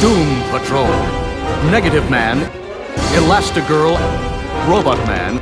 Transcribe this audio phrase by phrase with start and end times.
[0.00, 0.86] Doom Patrol,
[1.70, 2.38] Negative Man,
[3.14, 3.96] Elastigirl,
[4.68, 5.40] Robot Man.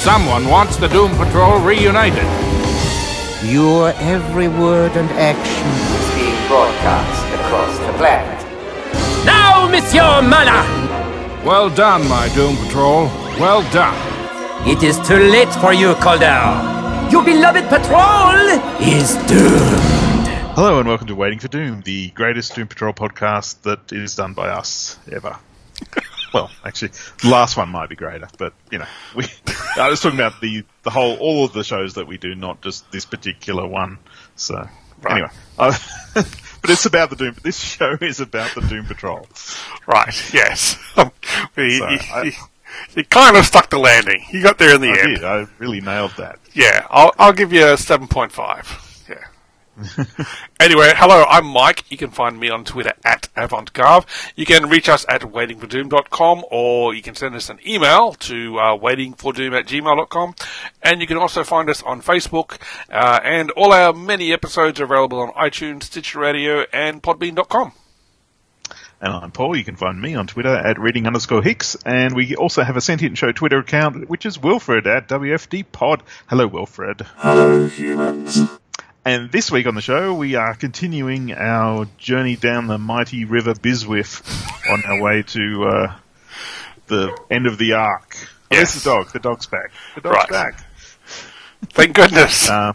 [0.00, 2.28] Someone wants the Doom Patrol reunited.
[3.42, 5.68] Your every word and action
[5.98, 8.40] is being broadcast across the planet.
[9.24, 10.64] Now, Monsieur Mallah!
[11.44, 13.06] Well done, my Doom Patrol.
[13.38, 13.96] Well done.
[14.66, 16.40] It is too late for you, Caulder.
[17.10, 19.93] Your beloved patrol is doomed.
[20.54, 24.34] Hello and welcome to Waiting for Doom, the greatest Doom Patrol podcast that is done
[24.34, 25.36] by us ever.
[26.32, 28.86] well, actually, the last one might be greater, but you know,
[29.16, 29.24] we.
[29.76, 32.60] I was talking about the the whole all of the shows that we do, not
[32.62, 33.98] just this particular one.
[34.36, 34.68] So
[35.08, 35.28] anyway,
[35.58, 35.76] uh,
[36.14, 37.36] but it's about the Doom.
[37.42, 39.26] This show is about the Doom Patrol.
[39.86, 40.76] Right, yes.
[40.96, 41.10] Um,
[41.56, 42.22] we, So, you, I-
[42.94, 44.24] you- kind of stuck the landing.
[44.32, 45.14] You got there in the I end.
[45.16, 45.24] did.
[45.24, 46.38] I really nailed that.
[46.54, 48.34] Yeah, I'll, I'll give you a 7.5.
[48.36, 48.78] Yeah.
[50.60, 51.90] anyway, hello, I'm Mike.
[51.90, 54.06] You can find me on Twitter at AvantGarve.
[54.36, 58.78] You can reach us at waitingfordoom.com or you can send us an email to uh,
[58.78, 60.34] waitingfordoom at gmail.com.
[60.82, 62.58] And you can also find us on Facebook.
[62.90, 67.72] Uh, and all our many episodes are available on iTunes, Stitcher Radio, and podbean.com.
[69.00, 69.56] And I'm Paul.
[69.56, 71.76] You can find me on Twitter at reading underscore Hicks.
[71.84, 76.02] And we also have a Sentient Show Twitter account, which is Wilfred at WFD Pod.
[76.28, 77.02] Hello, Wilfred.
[77.16, 78.38] Hello, humans.
[79.06, 83.52] And this week on the show, we are continuing our journey down the mighty River
[83.54, 84.22] Biswiff
[84.70, 85.94] on our way to uh,
[86.86, 88.16] the end of the arc.
[88.16, 88.72] Oh, Yes.
[88.72, 89.12] There's the dog.
[89.12, 89.72] The dog's back.
[89.96, 90.28] The dog's Right.
[90.30, 90.64] back.
[91.70, 92.48] Thank goodness.
[92.50, 92.74] Um,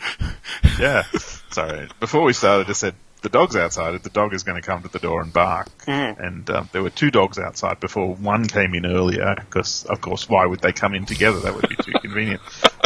[0.80, 1.04] yeah.
[1.52, 1.88] Sorry.
[2.00, 4.02] Before we started, I said the dog's outside.
[4.04, 5.68] The dog is going to come to the door and bark.
[5.88, 9.36] And um, there were two dogs outside before one came in earlier.
[9.36, 11.40] Because, of course, why would they come in together?
[11.40, 12.42] That would be too convenient.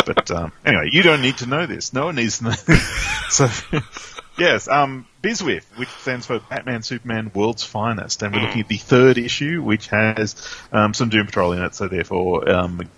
[0.06, 1.94] But um, anyway, you don't need to know this.
[1.94, 2.52] No one needs to know.
[3.30, 3.50] so,
[4.38, 8.78] yes, um, Biswiff, which stands for Batman Superman World's Finest, and we're looking at the
[8.78, 10.36] third issue, which has
[10.72, 11.76] um, some Doom Patrol in it.
[11.76, 12.90] So therefore, um,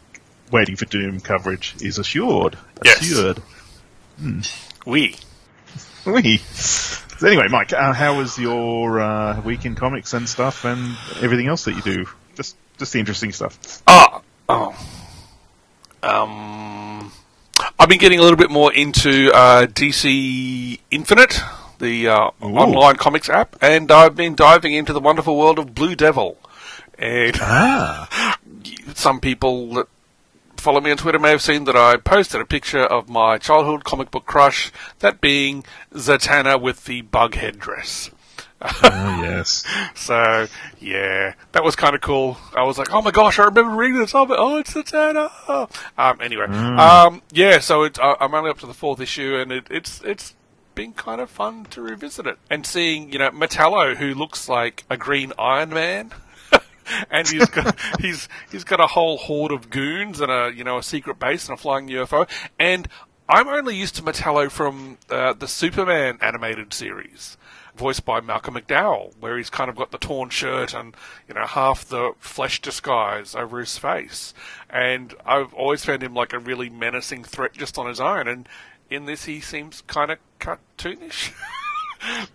[0.52, 2.58] waiting for Doom coverage is assured.
[2.84, 3.42] Assured.
[4.86, 5.16] we.
[6.06, 6.38] Wee.
[6.38, 11.48] So anyway, Mike, uh, how was your uh, week in comics and stuff, and everything
[11.48, 12.06] else that you do?
[12.36, 13.82] Just, just the interesting stuff.
[13.88, 14.76] Oh, oh.
[16.04, 16.75] Um,
[17.78, 21.42] I've been getting a little bit more into uh, DC Infinite,
[21.80, 25.96] the uh, online comics app, and I've been diving into the wonderful world of Blue
[25.96, 26.38] Devil.
[26.98, 28.38] And Ah,
[28.94, 29.88] some people that
[30.56, 33.84] follow me on Twitter may have seen that I posted a picture of my childhood
[33.84, 38.10] comic book crush, that being Zatanna with the bug headdress.
[38.84, 39.64] Oh yes.
[39.96, 40.48] So
[40.80, 42.38] yeah, that was kind of cool.
[42.56, 44.14] I was like, oh my gosh, I remember reading this.
[44.14, 45.70] Oh, oh it's Zatanna.
[45.98, 47.60] Um, anyway, um, yeah.
[47.60, 50.36] So it, I I'm only up to the fourth issue, and it, it's it's
[50.76, 54.84] been kind of fun to revisit it and seeing you know Metallo, who looks like
[54.90, 56.12] a green Iron Man.
[57.10, 60.78] and he's got he's he's got a whole horde of goons and a you know
[60.78, 62.30] a secret base and a flying UFO.
[62.60, 62.88] And
[63.28, 67.38] I'm only used to Metallo from uh, the Superman animated series,
[67.76, 70.96] voiced by Malcolm McDowell, where he's kind of got the torn shirt and
[71.28, 74.34] you know half the flesh disguise over his face.
[74.70, 78.28] And I've always found him like a really menacing threat just on his own.
[78.28, 78.48] And
[78.90, 81.34] in this, he seems kind of cartoonish.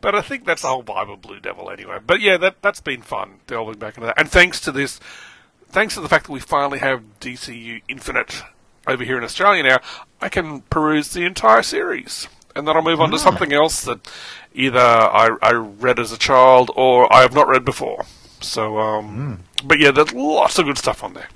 [0.01, 1.99] But I think that's the whole vibe of Blue Devil anyway.
[2.05, 4.19] But yeah, that that's been fun delving back into that.
[4.19, 4.99] And thanks to this,
[5.69, 8.43] thanks to the fact that we finally have DCU Infinite
[8.87, 9.79] over here in Australia now,
[10.21, 14.01] I can peruse the entire series, and then I'll move on to something else that
[14.55, 18.05] either I, I read as a child or I have not read before.
[18.41, 21.29] So, um, but yeah, there's lots of good stuff on there.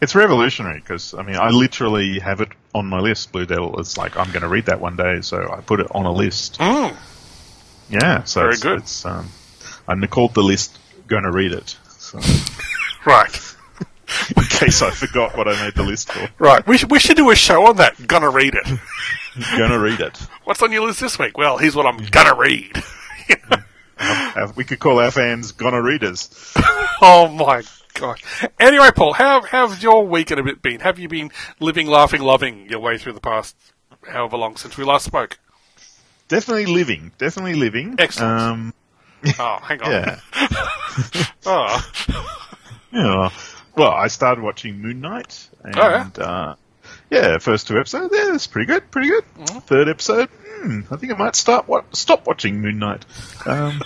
[0.00, 3.32] It's revolutionary because I mean, I literally have it on my list.
[3.32, 3.78] Blue Devil.
[3.80, 6.12] It's like I'm going to read that one day, so I put it on a
[6.12, 6.58] list.
[6.58, 6.96] Mm.
[7.88, 8.78] Yeah, so Very it's, good.
[8.78, 9.28] It's, um,
[9.88, 12.20] I called the list "Going to Read It," so
[13.06, 13.49] Right,
[14.36, 16.28] in case I forgot what I made the list for.
[16.38, 16.66] right.
[16.66, 18.06] We should we should do a show on that.
[18.06, 18.78] Gonna read it.
[19.56, 20.18] To read it.
[20.42, 21.38] What's on your list this week?
[21.38, 22.82] Well, here's what I'm gonna read.
[24.02, 26.30] Uh, we could call our fans "Gonna Readers."
[27.02, 27.62] Oh my
[27.94, 28.22] gosh.
[28.58, 30.80] Anyway, Paul, how how's your week and a bit been?
[30.80, 31.30] Have you been
[31.60, 33.56] living, laughing, loving your way through the past
[34.08, 35.38] however long since we last spoke?
[36.28, 37.12] Definitely living.
[37.18, 37.94] Definitely living.
[37.98, 38.40] Excellent.
[38.40, 38.74] Um,
[39.38, 39.90] Oh, hang on.
[39.90, 40.20] yeah.
[41.46, 41.90] Oh,
[42.92, 43.30] Yeah.
[43.76, 46.10] Well, I started watching Moon Knight, and Oh, yeah?
[46.24, 46.54] uh,
[47.10, 49.24] yeah, first two episodes, yeah, it's pretty good, pretty good.
[49.38, 49.58] Mm-hmm.
[49.60, 53.04] Third episode, hmm, I think I might start wa- stop watching Moon Knight.
[53.46, 53.80] Um,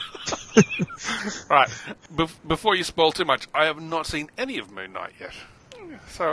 [1.50, 1.68] right.
[2.14, 5.32] Bef- before you spoil too much, I have not seen any of Moon Knight yet,
[6.08, 6.24] so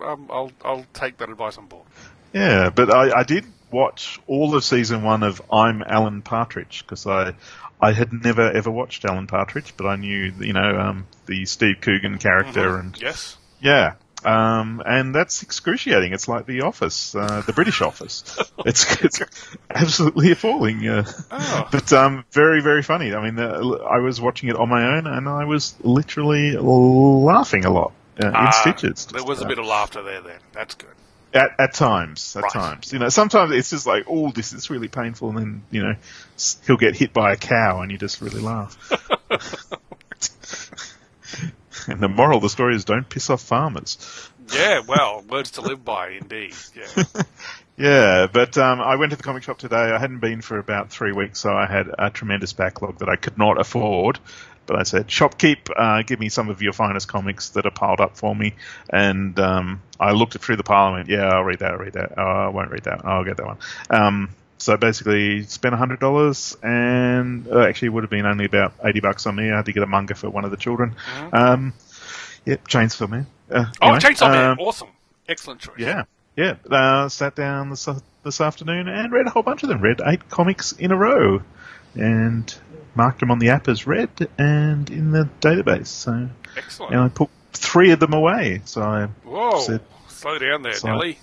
[0.00, 1.84] I'll um, I'll I'll take that advice on board.
[2.32, 7.06] yeah, but I, I did watch all of season one of I'm Alan Partridge because
[7.06, 7.34] I
[7.82, 11.76] I had never ever watched Alan Partridge, but I knew you know um, the Steve
[11.80, 13.36] Coogan character and Yes.
[13.60, 13.94] yeah.
[14.22, 16.12] Um, and that's excruciating.
[16.12, 18.38] It's like The Office, uh, the British Office.
[18.66, 19.20] It's, it's
[19.70, 20.86] absolutely appalling.
[20.86, 21.68] Uh, Oh.
[21.72, 23.14] But um, very, very funny.
[23.14, 27.64] I mean, uh, I was watching it on my own, and I was literally laughing
[27.64, 27.92] a lot
[28.22, 29.06] uh, in Ah, stitches.
[29.06, 30.38] There was a bit of laughter there then.
[30.52, 30.90] That's good.
[31.32, 32.52] At, at times, at Right.
[32.52, 35.82] times, you know, sometimes it's just like, oh, this is really painful, and then you
[35.82, 35.94] know,
[36.66, 38.76] he'll get hit by a cow, and you just really laugh.
[41.88, 43.98] and the moral of the story is, don't piss off farmers.
[44.52, 46.54] Yeah, well, words to live by, indeed.
[46.74, 47.04] Yeah.
[47.76, 49.74] Yeah, but um, I went to the comic shop today.
[49.74, 53.16] I hadn't been for about three weeks, so I had a tremendous backlog that I
[53.16, 54.18] could not afford.
[54.70, 58.00] But I said, shopkeep, uh, give me some of your finest comics that are piled
[58.00, 58.54] up for me.
[58.88, 61.94] And um, I looked through the pile and went, yeah, I'll read that, I'll read
[61.94, 62.12] that.
[62.16, 63.04] Oh, I won't read that.
[63.04, 63.58] I'll get that one.
[63.90, 68.74] Um, so basically, spent hundred dollars, and uh, actually, it would have been only about
[68.84, 69.50] eighty bucks on me.
[69.50, 70.94] I had to get a manga for one of the children.
[71.32, 71.72] Um,
[72.44, 73.26] yep, Chainsaw Man.
[73.50, 74.50] Uh, Oh, anyway, Chainsaw Man.
[74.52, 74.88] um, awesome.
[75.28, 75.74] Excellent choice.
[75.78, 76.04] yeah,
[76.36, 76.54] yeah.
[76.70, 77.88] Uh, sat down this,
[78.22, 79.80] this afternoon and read a whole bunch of them.
[79.80, 81.42] Read eight comics in a row,
[81.96, 82.54] and
[82.94, 85.86] marked them on the app as read and in the database.
[85.88, 86.92] So, Excellent.
[86.94, 88.62] and I put three of them away.
[88.64, 89.60] So I, Whoa.
[89.60, 91.18] said- Slow down there, So- Nelly.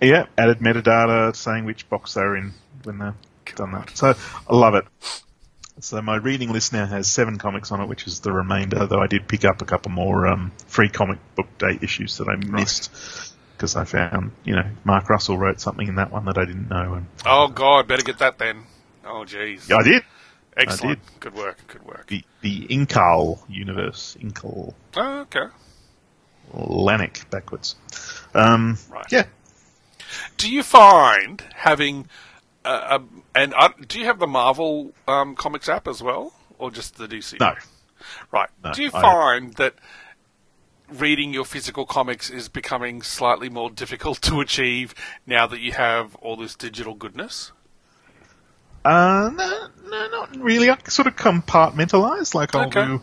[0.00, 2.52] yeah, added metadata saying which box they're in
[2.84, 3.14] when they're
[3.56, 3.96] done that.
[3.96, 4.14] So
[4.48, 4.84] I love it.
[5.80, 8.86] So my reading list now has seven comics on it, which is the remainder.
[8.86, 12.28] Though I did pick up a couple more um, free comic book day issues that
[12.28, 16.38] I missed because I found, you know, Mark Russell wrote something in that one that
[16.38, 16.94] I didn't know.
[16.94, 18.62] And Oh, God, better get that then.
[19.04, 19.68] Oh, jeez.
[19.68, 20.02] Yeah, I did.
[20.56, 21.00] Excellent.
[21.20, 21.58] Good work.
[21.66, 22.06] Good work.
[22.06, 25.46] The the Incal universe, Incal Oh, okay.
[26.54, 27.74] Lanik backwards.
[28.34, 29.06] Um, Right.
[29.10, 29.24] Yeah,
[30.36, 32.08] Do you find having
[32.64, 36.70] uh, um, and uh, do you have the Marvel um, comics app as well, or
[36.70, 37.38] just the DC?
[37.40, 37.54] no,
[38.30, 38.48] Right.
[38.62, 39.74] No, do you I- find that
[40.88, 44.94] reading your physical comics is becoming slightly more difficult to achieve
[45.26, 47.50] now that you have all this digital goodness?
[48.84, 50.70] Uh, no, no, not really.
[50.70, 52.34] I sort of compartmentalize.
[52.34, 52.84] Like I'll Okay.
[52.84, 53.02] do,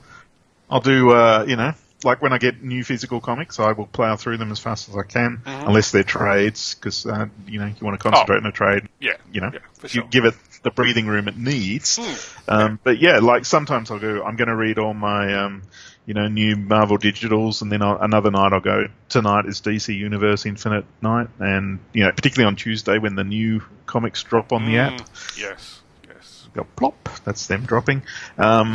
[0.69, 1.73] I'll do, uh, you know,
[2.03, 4.95] like when I get new physical comics, I will plow through them as fast as
[4.95, 5.67] I can, Mm-hmm.
[5.67, 8.83] unless they're trades, because uh, you know you want to concentrate on a trade.
[8.85, 8.89] Oh.
[8.99, 9.13] Yeah.
[9.31, 11.97] You know, Yeah, for you give it the breathing room it needs.
[11.97, 12.15] Hmm.
[12.47, 14.23] Um, but yeah, like sometimes I'll go.
[14.23, 15.63] I'm going to read all my, um,
[16.05, 18.87] you know, new Marvel digitals, and then I'll, another night I'll go.
[19.09, 23.61] Tonight is DC Universe Infinite night, and you know, particularly on Tuesday when the new
[23.85, 25.81] comics drop on the app Mm, yes.
[26.07, 26.47] Yes.
[26.53, 27.09] go plop.
[27.23, 28.01] That's them dropping.
[28.37, 28.73] Um,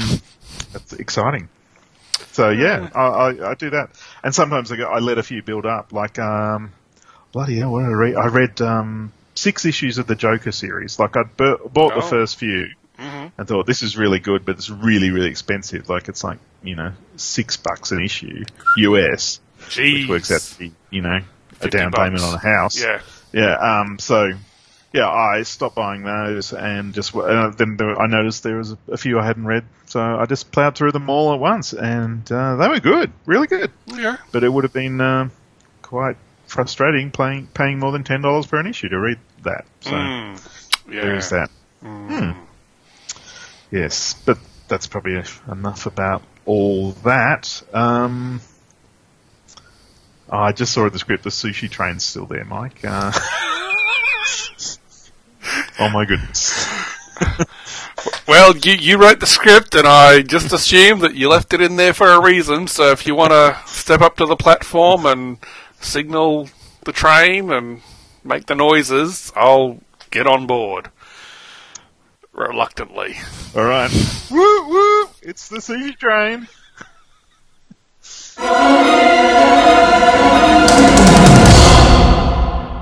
[0.73, 1.49] that's exciting.
[2.33, 3.91] So yeah, I, I, I do that,
[4.23, 5.93] and sometimes I, go, I let a few build up.
[5.93, 6.73] Like um,
[7.33, 8.15] bloody hell, what did I read?
[8.17, 10.99] I read um, six issues of the Joker series.
[10.99, 11.91] Like I bought Oh.
[11.95, 12.69] the first few,
[12.99, 15.89] and thought this is really good, but it's really really expensive.
[15.89, 18.45] Like it's like you know six bucks an issue
[18.79, 20.01] US, Jeez.
[20.01, 21.17] which works out to be you know
[21.53, 22.81] a 50 down payment on a house.
[22.81, 23.01] Yeah.
[23.33, 23.55] Yeah.
[23.57, 23.99] Um.
[23.99, 24.31] So,
[24.93, 28.97] yeah, I stopped buying those, and just uh, then there, I noticed there was a,
[28.97, 32.57] few I hadn't read, so I just plowed through them all at once, and uh,
[32.57, 33.71] they were good, really good.
[33.87, 34.17] Yeah.
[34.33, 35.29] But it would have been uh,
[35.83, 36.17] quite
[36.47, 39.67] frustrating paying paying more than ten dollars per an issue to read that.
[39.81, 40.49] So Mm,
[40.89, 41.01] yeah.
[41.03, 41.51] there is that.
[41.83, 42.31] Hmm.
[43.71, 47.63] Yes, but that's probably enough about all that.
[47.73, 48.41] Um,
[50.31, 51.25] I just saw the script.
[51.25, 52.81] The sushi train's still there, Mike.
[52.85, 53.13] Uh,
[55.79, 56.67] oh my goodness.
[58.29, 61.77] Well, you, you wrote the script, and I just assumed that you left it in
[61.77, 62.67] there for a reason.
[62.67, 65.39] So if you want to step up to the platform and
[65.81, 66.49] signal
[66.85, 67.83] the train and
[68.25, 69.79] make the noises, I'll
[70.11, 70.91] get on board.
[72.37, 73.17] Reluctantly.
[73.57, 73.91] All right.
[74.31, 75.09] Woo woo!
[75.23, 76.47] It's the sushi train.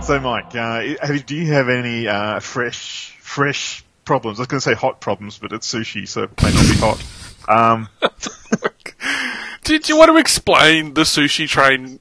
[0.03, 4.39] So, Mike, uh, have, do you have any uh, fresh, fresh problems?
[4.39, 6.77] I was going to say hot problems, but it's sushi, so it may not be
[6.77, 7.05] hot.
[7.49, 7.89] Um,
[9.65, 12.01] Did you want to explain the sushi train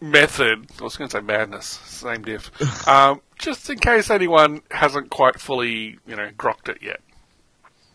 [0.00, 0.66] method?
[0.80, 2.50] I was going to say madness, same diff.
[2.88, 7.00] Um, just in case anyone hasn't quite fully, you know, grokked it yet.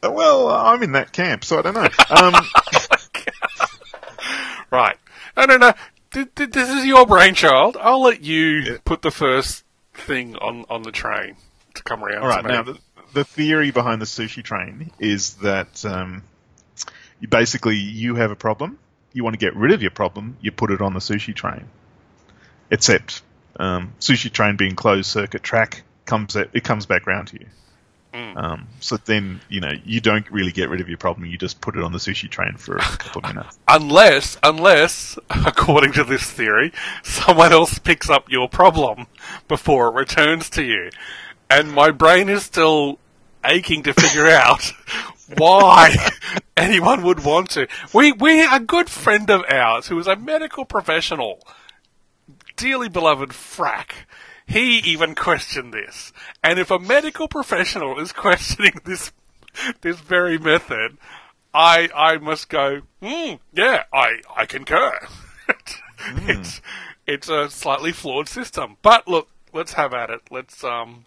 [0.03, 1.87] well, I'm in that camp, so I don't know.
[2.09, 2.33] Um,
[4.71, 4.97] Right.
[5.35, 5.73] No, no, no.
[6.11, 7.77] Th- th- This is your brainchild.
[7.79, 11.35] I'll let you put the first thing on, on the train
[11.73, 12.21] to come around.
[12.23, 12.77] all right, now the,
[13.13, 16.23] the theory behind the sushi train is that um,
[17.19, 18.79] you basically you have a problem,
[19.13, 21.65] you want to get rid of your problem, you put it on the sushi train.
[22.71, 23.21] Except
[23.57, 27.45] um, sushi train being closed circuit track comes at, it comes back round to you.
[28.13, 31.25] Um, so then, you know, you don't really get rid of your problem.
[31.25, 33.59] You just put it on the sushi train for a couple of minutes.
[33.67, 36.73] Unless, unless, according to this theory,
[37.03, 39.07] someone else picks up your problem
[39.47, 40.89] before it returns to you.
[41.49, 42.99] And my brain is still
[43.45, 44.73] aching to figure out
[45.37, 45.95] why
[46.57, 47.67] anyone would want to.
[47.93, 51.39] We, we, a good friend of ours who is a medical professional,
[52.61, 54.05] dearly beloved Frack,
[54.45, 56.13] he even questioned this.
[56.43, 59.11] And if a medical professional is questioning this,
[59.81, 60.97] this very method,
[61.55, 65.07] I, I must go, hmm, yeah, I, I concur.
[66.27, 66.61] It's,
[67.05, 68.77] it's a slightly flawed system.
[68.81, 70.21] But look, let's have at it.
[70.31, 71.05] Let's, um,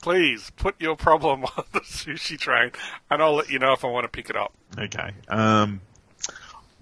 [0.00, 2.70] please put your problem on the sushi train
[3.10, 4.54] and I'll let you know if I want to pick it up.
[4.78, 5.10] Okay.
[5.28, 5.82] Um,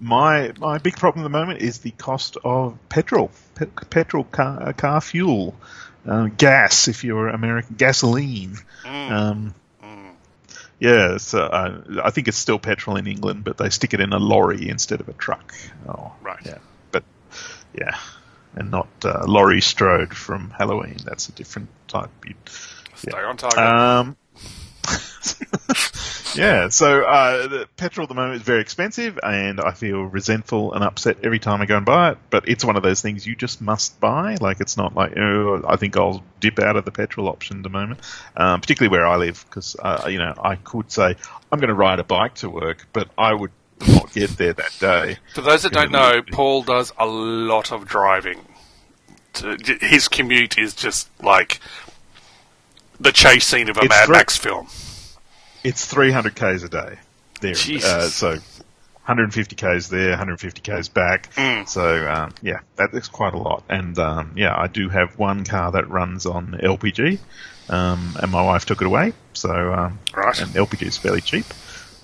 [0.02, 4.73] my my big problem at the moment is the cost of petrol, Pe- petrol car,
[4.73, 5.54] car fuel,
[6.06, 6.88] uh, gas.
[6.88, 8.56] If you're American, gasoline.
[8.85, 9.54] Um,
[10.80, 14.12] yeah, so uh, I think it's still petrol in England, but they stick it in
[14.12, 15.54] a lorry instead of a truck.
[15.88, 16.44] Oh, Right.
[16.44, 16.59] Yeah,
[16.90, 17.04] but
[17.73, 17.97] yeah,
[18.56, 20.97] and not uh, Laurie Strode from Halloween.
[21.04, 22.11] That's a different type.
[22.26, 22.35] You'd,
[22.97, 23.59] Stay on target.
[23.59, 24.16] um,
[26.35, 30.73] yeah, so uh, the petrol at the moment is very expensive, and I feel resentful
[30.73, 32.19] and upset every time I go and buy it.
[32.31, 34.37] But it's one of those things you just must buy.
[34.41, 37.62] Like it's not like oh, I think I'll dip out of the petrol option at
[37.62, 38.01] the moment,
[38.37, 41.17] um, particularly where I live, because uh, you know I could say
[41.51, 43.53] I'm going to ride a bike to work, but I would
[43.87, 45.19] not get there that day.
[45.35, 48.47] For those that don't know, Paul does a lot of driving.
[49.81, 51.59] His commute is just like
[53.01, 54.69] the chase scene of a It's Mad Max film.
[55.64, 56.99] It's 300 k's a day
[57.40, 57.52] there.
[57.52, 61.33] Uh, so 150 k's there, 150 k's back.
[61.35, 61.69] Mm.
[61.69, 63.64] So um, yeah, that is quite a lot.
[63.69, 67.19] And um, yeah, I do have one car that runs on LPG,
[67.69, 69.12] um, and my wife took it away.
[69.35, 70.40] So um, Right.
[70.40, 71.47] and LPG is fairly cheap.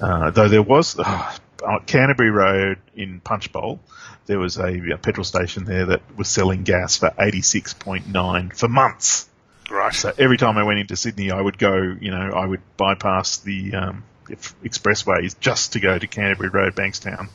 [0.01, 1.37] Uh, though there was uh,
[1.67, 3.81] on Canterbury Road in Punchbowl,
[4.27, 9.28] there was a, a petrol station there that was selling gas for 86.9 for months.
[9.71, 9.95] Right.
[9.95, 13.39] So every time I went into Sydney, I would go, you know, I would bypass
[13.39, 17.29] the um, expressways just to go to Canterbury Road, Bankstown,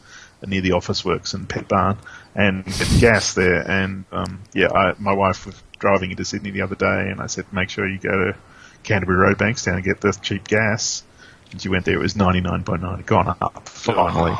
[0.46, 1.98] near the Officeworks and Petbarn,
[2.36, 3.70] and get gas there.
[3.70, 7.28] And um, yeah, I, my wife was driving into Sydney the other day, and I
[7.28, 8.36] said, make sure you go to
[8.84, 11.04] Canterbury Road, Bankstown, and get the cheap gas.
[11.52, 13.04] And she went there; it was ninety nine point nine.
[13.06, 14.36] Gone up finally.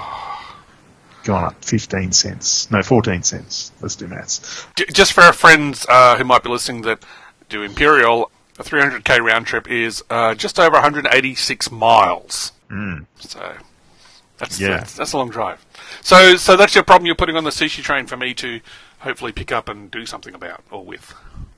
[1.24, 2.70] Gone up fifteen cents.
[2.72, 3.72] No, fourteen cents.
[3.82, 4.66] Let's do maths.
[4.92, 7.06] Just for our friends uh, who might be listening that
[7.50, 12.52] do Imperial, a 300k round trip is uh, just over 186 miles.
[13.20, 13.56] So
[14.38, 14.78] that's, Yeah.
[14.78, 15.64] that's that's a long drive.
[16.02, 18.60] So so that's your problem you're putting on the sushi train for me to
[19.00, 21.14] hopefully pick up and do something about or with.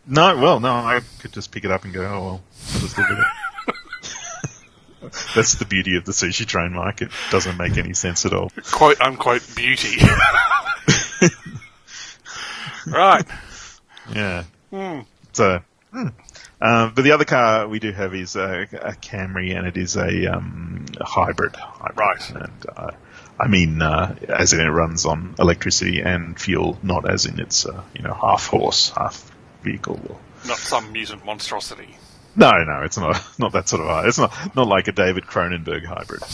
[0.07, 2.41] No, well, no, I could just pick it up and go, oh, well,
[2.73, 3.25] I'll just live with it.
[5.35, 7.01] That's the beauty of the sushi train, Mike.
[7.01, 8.51] It doesn't make any sense at all.
[8.71, 9.97] quote unquote beauty.
[12.87, 13.25] right.
[14.13, 14.43] Yeah.
[15.33, 15.59] So,
[15.95, 16.07] hmm.
[16.61, 19.95] Um, but the other car we do have is a, a Camry, and it is
[19.95, 21.99] a, um, a hybrid, hybrid.
[21.99, 22.29] Right.
[22.31, 22.91] And uh,
[23.39, 27.65] I mean, uh, as in it runs on electricity and fuel, not as in it's
[27.65, 29.31] uh, you know half horse, half
[29.63, 30.19] vehicle.
[30.47, 31.97] Not some mutant monstrosity.
[32.35, 33.21] No, no, it's not.
[33.39, 34.05] Not that sort of.
[34.05, 36.21] It's not not like a David Cronenberg hybrid.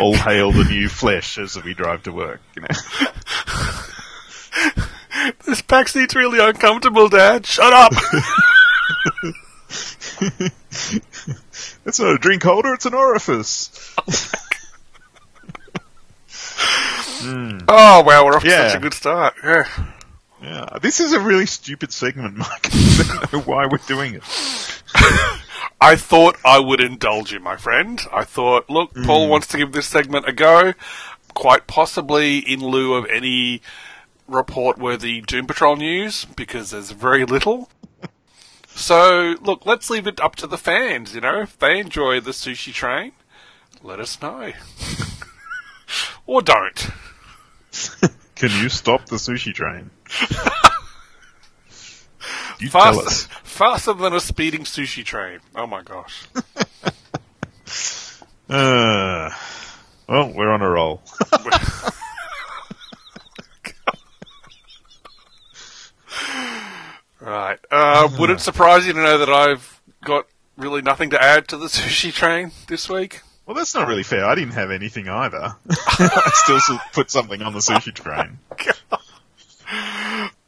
[0.00, 2.40] All hail the new flesh as we drive to work.
[2.54, 2.68] You know.
[5.44, 7.46] This back seat's really uncomfortable, Dad.
[7.46, 7.92] Shut up.
[11.86, 13.94] It's not a drink holder; it's an orifice.
[17.22, 17.58] Hmm.
[17.68, 19.34] oh wow, we're off to such a good start.
[19.42, 19.66] Yeah.
[20.42, 22.68] Yeah, this is a really stupid segment, Mike.
[22.72, 24.22] I don't know why we're doing it.
[25.82, 28.00] I thought I would indulge you, my friend.
[28.10, 29.30] I thought, look, Paul hmm.
[29.30, 30.72] wants to give this segment a go,
[31.34, 33.60] quite possibly in lieu of any
[34.30, 37.68] report-worthy Doom Patrol news, because there's very little.
[38.72, 41.40] So, look, let's leave it up to the fans, you know?
[41.42, 43.12] If they enjoy the sushi train,
[43.82, 44.52] let us know.
[46.26, 46.76] or don't.
[48.36, 49.90] Can you stop the sushi train?
[52.60, 53.28] you tell Faster, us.
[53.42, 55.40] faster than a speeding sushi train.
[55.54, 56.26] Oh my gosh.
[58.48, 59.30] Uh,
[60.08, 61.02] well, we're on a roll.
[67.30, 67.58] Right.
[67.70, 71.56] Uh, would it surprise you to know that I've got really nothing to add to
[71.56, 73.20] the sushi train this week?
[73.46, 74.24] Well, that's not really fair.
[74.24, 75.54] I didn't have anything either.
[75.70, 78.38] I still s- put something on the sushi train.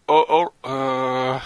[0.08, 1.40] Or, or uh,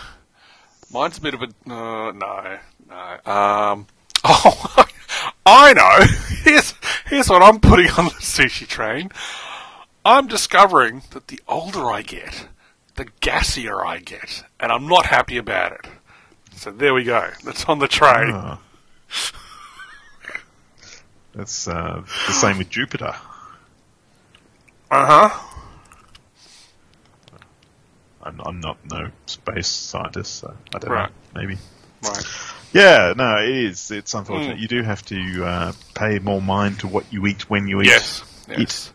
[0.91, 3.31] mine's a bit of a uh, no, no.
[3.31, 3.87] Um,
[4.25, 4.85] oh,
[5.45, 6.07] I know.
[6.45, 6.73] Here's
[7.07, 9.11] here's what I'm putting on the sushi train.
[10.05, 12.49] I'm discovering that the older I get,
[12.97, 15.87] the gassier I get, and I'm not happy about it.
[16.55, 17.29] So there we go.
[17.45, 18.33] That's on the train.
[18.35, 18.61] Ah.
[21.35, 23.15] That's uh, the same with Jupiter.
[24.91, 25.43] Uh huh.
[28.23, 31.11] I'm, I'm not no space scientist, so I don't Right.
[31.35, 31.41] know.
[31.41, 31.59] Maybe.
[32.03, 32.25] Right.
[32.73, 33.91] Yeah, no, it is.
[33.91, 34.59] It's unfortunate.
[34.59, 34.61] Mm.
[34.61, 37.87] You do have to uh, pay more mind to what you eat when you eat.
[37.87, 38.25] Yes.
[38.49, 38.59] Yes.
[38.59, 38.93] Eat.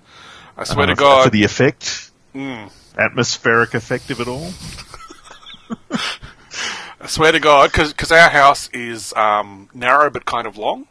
[0.57, 1.23] I swear to Uh, God.
[1.25, 2.71] For the effect, Mm.
[2.97, 4.51] atmospheric effect of it all.
[7.01, 10.87] I swear to God, because our house is um, narrow but kind of long.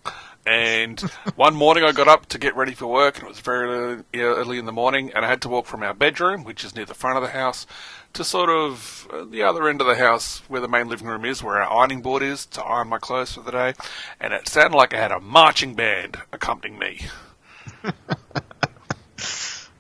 [0.47, 1.01] And
[1.37, 4.59] one morning I got up to get ready for work, and it was very early,
[4.59, 6.95] in the morning, and I had to walk from our bedroom, which is near the
[6.95, 7.67] front of the house,
[8.15, 11.25] to sort of uh, the other end of the house where the main living room
[11.25, 13.75] is, where our ironing board is, to iron my clothes for the day.
[14.19, 17.03] And it sounded like I had a marching band accompanying me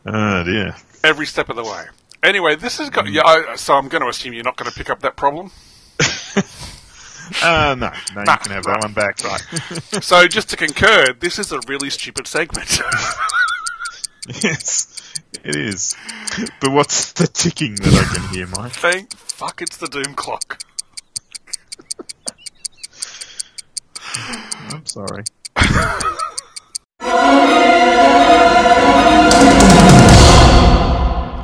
[0.06, 0.74] Oh dear.
[1.04, 1.84] Every step of the way.
[2.22, 4.76] Anyway, this is got, yeah, I, so I'm going to assume you're not going to
[4.76, 5.50] pick up that problem.
[7.44, 9.22] Uh, no, no, Nah, you can have that one back.
[9.22, 10.02] Right.
[10.02, 12.68] So just to concur, this is a really stupid segment.
[14.42, 15.00] yes,
[15.44, 15.96] it is.
[16.60, 18.72] But what's the ticking that I can hear, Mike?
[18.72, 20.62] Thank fuck it's the doom clock.
[24.70, 25.24] I'm sorry.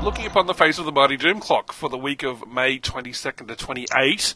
[0.06, 3.48] Looking upon the face of the mighty doom clock for the week of May 22nd
[3.48, 4.34] to 28,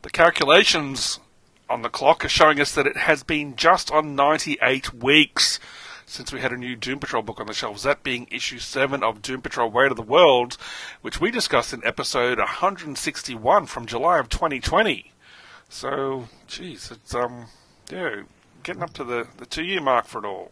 [0.00, 1.20] the calculations
[1.68, 5.60] on the clock are showing us that it has been just on 98 weeks
[6.06, 9.02] since we had a new Doom Patrol book on the shelves, that being issue 7
[9.02, 10.56] of Doom Patrol Way to the World,
[11.02, 15.12] which we discussed in episode 161 from July of 2020.
[15.68, 17.48] So, geez, it's, um,
[17.92, 18.22] yeah,
[18.62, 20.50] getting up to the, the two year mark for it all.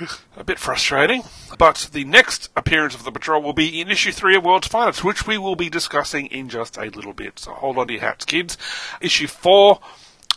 [0.36, 1.22] A bit frustrating.
[1.58, 5.04] But the next appearance of the patrol will be in issue 3 of World's Finest,
[5.04, 7.38] which we will be discussing in just a little bit.
[7.38, 8.56] So hold on to your hats, kids.
[9.00, 9.80] Issue 4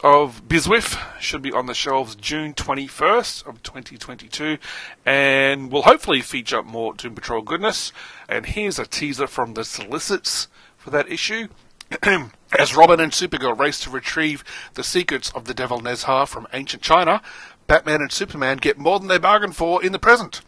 [0.03, 4.57] of Biswiff should be on the shelves June 21st of 2022
[5.05, 7.93] and will hopefully feature more Doom Patrol goodness.
[8.27, 11.47] And here's a teaser from the solicits for that issue.
[12.59, 16.83] As Robin and Supergirl race to retrieve the secrets of the Devil Nezha from ancient
[16.83, 17.21] China,
[17.67, 20.41] Batman and Superman get more than they bargained for in the present.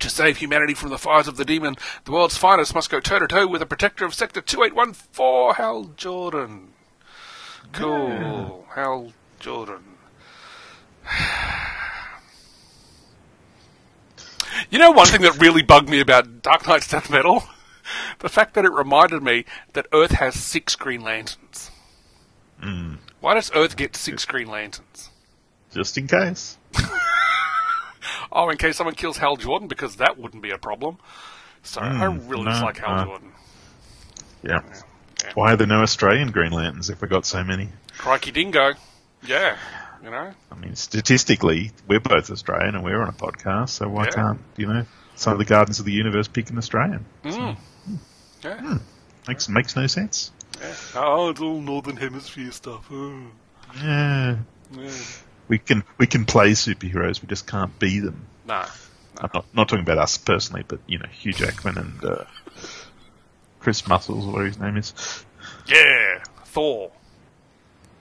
[0.00, 3.18] To save humanity from the fires of the demon, the world's finest must go toe
[3.18, 6.72] to toe with the protector of Sector 2814, Hal Jordan.
[7.72, 8.66] Cool.
[8.74, 9.84] Hal Jordan.
[14.70, 17.42] You know one thing that really bugged me about Dark Nights Death Metal?
[18.18, 21.70] The fact that it reminded me that Earth has six Green Lanterns.
[22.60, 22.94] Hmm.
[23.20, 25.10] Why does Earth get six Green Lanterns?
[25.76, 26.56] Just in case.
[28.32, 30.98] Oh, in case someone kills Hal Jordan, because that wouldn't be a problem.
[31.62, 33.04] So I hmm, really no, dislike Hal no.
[33.04, 33.32] Jordan.
[34.42, 34.60] Yeah.
[35.24, 35.30] Yeah.
[35.34, 37.70] Why are there no Australian Green Lanterns if we got so many?
[37.96, 38.74] Crikey dingo.
[39.26, 39.56] Yeah.
[40.04, 40.32] You know?
[40.52, 44.10] I mean, statistically, we're both Australian and we're on a podcast, so why Yeah.
[44.10, 44.84] can't, you know,
[45.14, 47.04] some of the Guardians of the Universe pick an Australian?
[47.24, 47.56] Mm.
[48.44, 48.58] Yeah.
[48.58, 48.66] Hmm.
[48.66, 48.76] Hmm.
[49.28, 50.30] Makes, makes no sense.
[50.60, 50.74] yeah.
[50.94, 52.86] Oh, it's all Northern Hemisphere stuff.
[52.92, 53.22] Oh.
[53.82, 54.36] Yeah.
[54.72, 54.90] Yeah.
[55.48, 58.26] We can we can play superheroes, we just can't be them.
[58.46, 58.66] Nah.
[59.18, 62.24] I'm not, not talking about us personally, but, you know, Hugh Jackman and uh,
[63.60, 65.24] Chris Muscles, or whatever his name is.
[65.66, 66.22] Yeah.
[66.44, 66.90] Thor.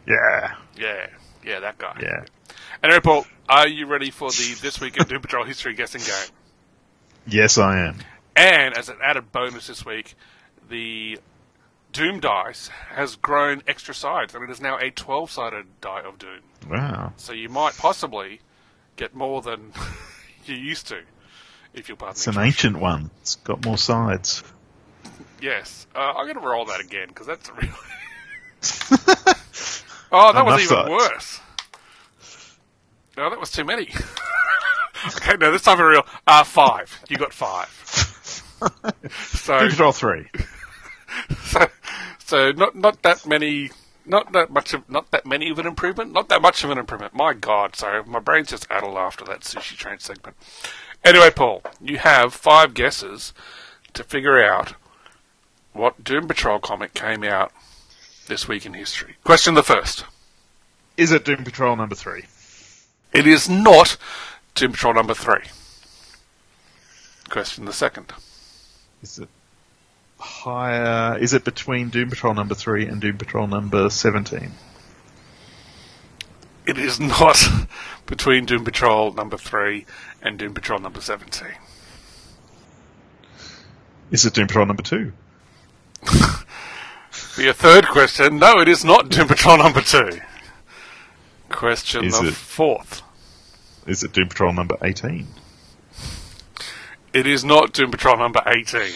[0.05, 0.55] Yeah.
[0.77, 1.07] Yeah.
[1.43, 1.97] Yeah, that guy.
[2.01, 2.25] Yeah.
[2.83, 6.35] Anyway, Paul, are you ready for the This Week in Doom Patrol History guessing game?
[7.27, 7.97] Yes, I am.
[8.35, 10.15] And as an added bonus this week,
[10.69, 11.19] the
[11.95, 16.17] Doom dice has grown extra sides, and it is now a 12 sided die of
[16.19, 16.41] Doom.
[16.69, 17.13] Wow.
[17.15, 18.41] So you might possibly
[18.97, 19.71] get more than
[20.45, 20.99] you used to,
[21.73, 22.31] if you'll pardon It's me.
[22.31, 22.45] an Josh.
[22.47, 23.11] ancient one.
[23.21, 24.43] It's got more sides.
[25.41, 25.87] Yes.
[25.95, 27.69] Uh, I'm going to roll that again, because that's a really.
[30.11, 30.89] oh, that was Enough even sides.
[30.89, 31.39] worse.
[33.15, 33.83] No, that was too many.
[35.15, 36.05] okay, no, this time for real.
[36.27, 36.99] Uh, five.
[37.07, 37.69] You got five.
[39.29, 40.27] so, Doom Patrol 3.
[41.45, 41.65] so,
[42.25, 43.69] so not not that many,
[44.05, 46.79] not that much of not that many of an improvement, not that much of an
[46.79, 47.13] improvement.
[47.13, 50.35] My God, sorry, my brain's just addled after that sushi train segment.
[51.03, 53.31] Anyway, Paul, you have five guesses
[53.93, 54.73] to figure out
[55.71, 57.51] what Doom Patrol comic came out
[58.27, 59.17] this week in history.
[59.23, 60.05] Question the first:
[60.97, 62.23] Is it Doom Patrol number 3?
[63.13, 63.97] It is not
[64.55, 65.43] Doom Patrol number three.
[67.29, 68.11] Question the second:
[69.01, 69.29] Is it
[70.19, 71.17] higher?
[71.17, 74.51] Is it between Doom Patrol number three and Doom Patrol number seventeen?
[76.65, 77.41] It is not
[78.05, 79.85] between Doom Patrol number three
[80.21, 81.55] and Doom Patrol number seventeen.
[84.11, 85.13] Is it Doom Patrol number two?
[87.09, 90.19] For your third question, no, it is not Doom Patrol number two.
[91.49, 92.33] Question Is the it?
[92.33, 93.01] fourth.
[93.87, 95.27] Is it Doom Patrol number eighteen?
[97.15, 98.91] It is not Doom Patrol number 18.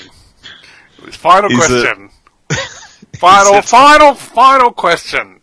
[1.07, 2.09] It final Is it- question.
[3.17, 5.41] final, it- final, final question.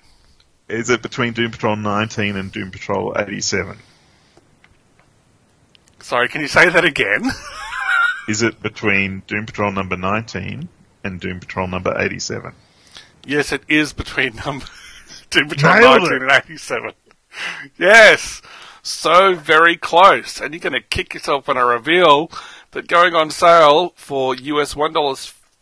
[0.68, 3.78] Is it between Doom Patrol nineteen and Doom Patrol eighty-seven?
[6.00, 7.30] Sorry, can you say that again?
[8.28, 10.68] Is it between Doom Patrol number nineteen
[11.04, 12.52] and Doom Patrol number eighty-seven?
[13.24, 14.66] yes, it is between number
[15.30, 16.22] Doom Patrol Nailed 19 it.
[16.22, 16.92] and 87.
[17.78, 18.40] Yes,
[18.82, 20.40] so very close.
[20.40, 22.30] And you're going to kick yourself when I reveal
[22.70, 24.74] that going on sale for US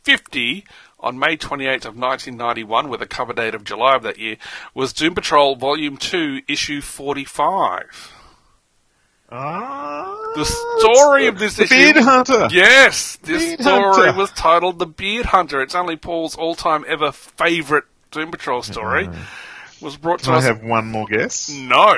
[0.05, 0.65] $1.50
[1.01, 4.37] on May 28th of 1991 with a cover date of July of that year
[4.75, 8.13] was Doom Patrol Volume 2 Issue 45.
[9.31, 11.75] Ah, The story of this the issue.
[11.75, 12.49] Beard Hunter.
[12.53, 14.13] Yes, this Beard story Hunter.
[14.19, 19.09] was titled "The Beard Hunter." It's only Paul's all-time ever favourite Doom Patrol story.
[19.81, 20.45] Was brought to Can I us.
[20.45, 21.49] have one more guess?
[21.51, 21.95] No.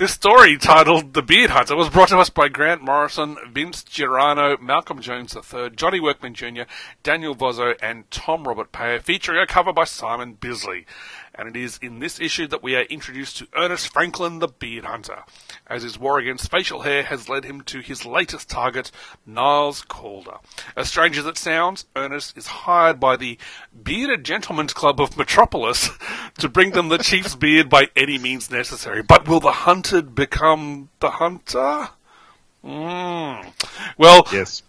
[0.00, 4.58] This story, titled The Beard Hunter, was brought to us by Grant Morrison, Vince Giarrano,
[4.58, 6.62] Malcolm Jones III, Johnny Workman Jr.,
[7.02, 10.86] Daniel Vozzo, and Tom Robert Peyer, featuring a cover by Simon Bisley.
[11.34, 14.84] And it is in this issue that we are introduced to Ernest Franklin, the Beard
[14.84, 15.24] Hunter,
[15.66, 18.90] as his war against facial hair has led him to his latest target,
[19.26, 20.38] Niles Caulder.
[20.76, 23.38] As strange as it sounds, Ernest is hired by the
[23.82, 25.90] Bearded Gentlemen's Club of Metropolis
[26.38, 29.02] to bring them the chief's beard by any means necessary.
[29.02, 29.52] But will the
[29.90, 31.88] hunted become the hunter?
[32.64, 33.52] Mm.
[33.98, 34.62] Well, Yes.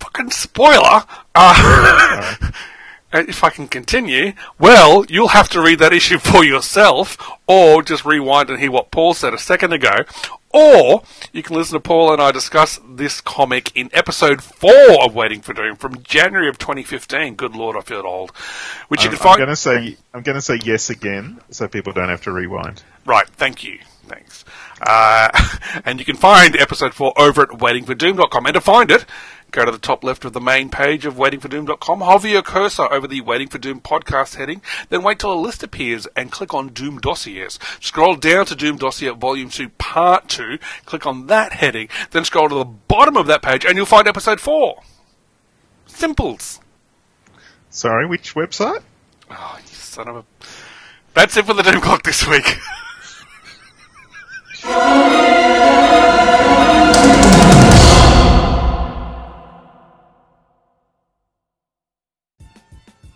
[0.00, 1.02] fucking spoiler.
[1.34, 2.36] Uh,
[3.12, 8.04] if I can continue, well, you'll have to read that issue for yourself, or just
[8.06, 10.04] rewind and hear what Paul said a second ago,
[10.50, 15.14] or you can listen to Paul and I discuss this comic in episode four of
[15.14, 17.34] Waiting for Doom from January of 2015.
[17.34, 18.30] Good lord, I feel old.
[18.88, 19.36] Which you I'm, can find.
[19.38, 22.82] going to say I'm going to say yes again, so people don't have to rewind.
[23.06, 23.78] Right, thank you.
[24.06, 24.44] Thanks.
[24.80, 25.30] Uh,
[25.84, 28.46] and you can find episode 4 over at waitingfordoom.com.
[28.46, 29.04] And to find it,
[29.52, 33.06] go to the top left of the main page of waitingfordoom.com, hover your cursor over
[33.06, 36.68] the Waiting for Doom podcast heading, then wait till a list appears and click on
[36.68, 37.58] Doom Dossiers.
[37.80, 42.48] Scroll down to Doom Dossier Volume 2, Part 2, click on that heading, then scroll
[42.48, 44.82] to the bottom of that page and you'll find episode 4.
[45.86, 46.60] Simples.
[47.70, 48.82] Sorry, which website?
[49.30, 50.24] Oh, you son of a...
[51.14, 52.58] That's it for the Doom Clock this week.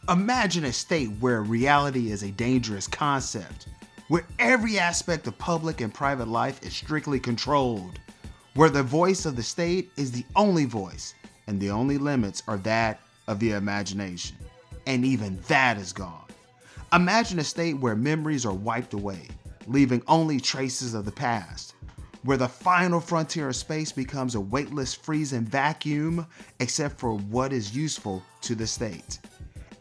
[0.08, 3.68] Imagine a state where reality is a dangerous concept,
[4.08, 7.98] where every aspect of public and private life is strictly controlled,
[8.54, 11.14] where the voice of the state is the only voice,
[11.46, 14.36] and the only limits are that of the imagination.
[14.86, 16.24] And even that is gone.
[16.92, 19.28] Imagine a state where memories are wiped away,
[19.66, 21.74] leaving only traces of the past,
[22.22, 26.26] where the final frontier of space becomes a weightless freezing vacuum
[26.60, 29.18] except for what is useful to the state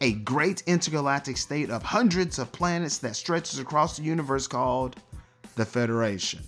[0.00, 4.96] a great intergalactic state of hundreds of planets that stretches across the universe called
[5.56, 6.40] the Federation.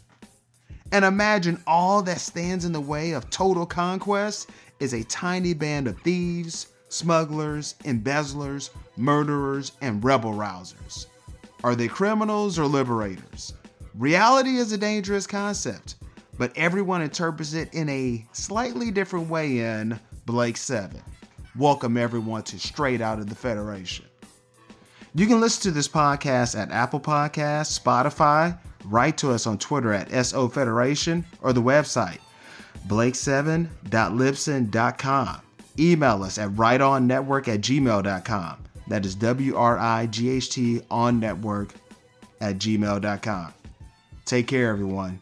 [0.91, 5.87] And imagine all that stands in the way of total conquest is a tiny band
[5.87, 11.07] of thieves, smugglers, embezzlers, murderers, and rebel rousers.
[11.65, 13.55] Are they criminals or liberators?
[13.95, 15.97] Reality is a dangerous concept,
[16.39, 21.03] but everyone interprets it in a slightly different way in Blake 7
[21.57, 24.07] welcome everyone to Straight Out of the Federation.
[25.15, 29.93] You can listen to this podcast at Apple Podcasts, Spotify, write to us on Twitter
[29.93, 32.19] at SO Federation, or the website
[32.89, 35.43] blake7.libsyn.com.
[35.79, 38.62] Email us at rightonnetwork at gmail.com.
[38.93, 41.73] That is W R I G H T on network
[42.43, 43.55] at gmail.com.
[44.27, 45.19] Take care, everyone.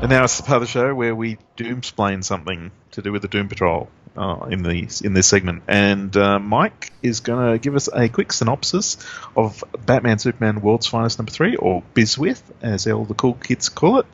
[0.00, 3.20] And now it's the part of the show where we doomsplain something to do with
[3.20, 5.62] the Doom Patrol uh, in the in this segment.
[5.68, 8.96] And uh, Mike is going to give us a quick synopsis
[9.36, 14.00] of Batman Superman World's Finest Number Three, or Biswiff, as all the cool kids call
[14.00, 14.06] it,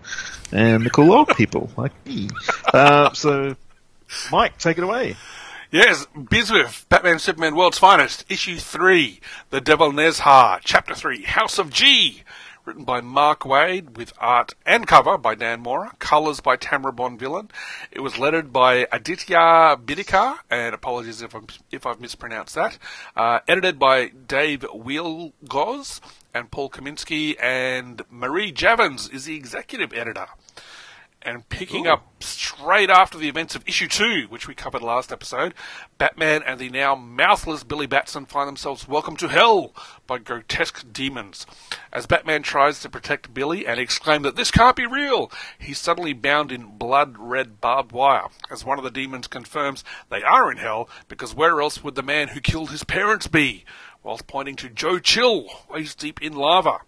[0.52, 2.28] and the cool old people like me.
[2.72, 3.56] Uh, so,
[4.30, 5.16] Mike, take it away.
[5.70, 9.18] Yes, Biswiff, Batman Superman World's Finest, Issue 3,
[9.50, 12.22] The Devil Nezha, Chapter 3, House of G,
[12.64, 17.50] written by Mark Waid, with art and cover by Dan Mora, colours by Tamara Bonvillain.
[17.90, 22.78] It was lettered by Aditya Bidikar, and apologies if, I'm, if I've mispronounced that,
[23.16, 26.00] uh, edited by Dave Wielgosz,
[26.32, 30.26] and Paul Kaminski, and Marie Javins is the executive editor
[31.24, 35.54] and picking up straight after the events of issue two, which we covered last episode,
[35.98, 39.74] Batman and the now mouthless Billy Batson find themselves welcomed to hell
[40.06, 41.46] by grotesque demons.
[41.92, 46.12] As Batman tries to protect Billy and exclaim that this can't be real, he's suddenly
[46.12, 48.26] bound in blood red barbed wire.
[48.50, 52.02] As one of the demons confirms they are in hell, because where else would the
[52.02, 53.64] man who killed his parents be?
[54.02, 56.80] Whilst pointing to Joe Chill, waist deep in lava.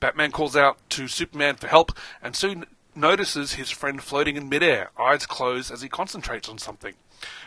[0.00, 2.64] Batman calls out to Superman for help and soon
[2.98, 6.94] notices his friend floating in midair, eyes closed as he concentrates on something.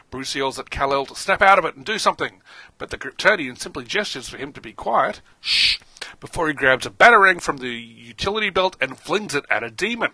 [0.09, 2.41] Bruce yells at Kal-El to snap out of it and do something,
[2.77, 5.79] but the Kryptonian simply gestures for him to be quiet, shh,
[6.19, 10.11] before he grabs a batarang from the utility belt and flings it at a demon.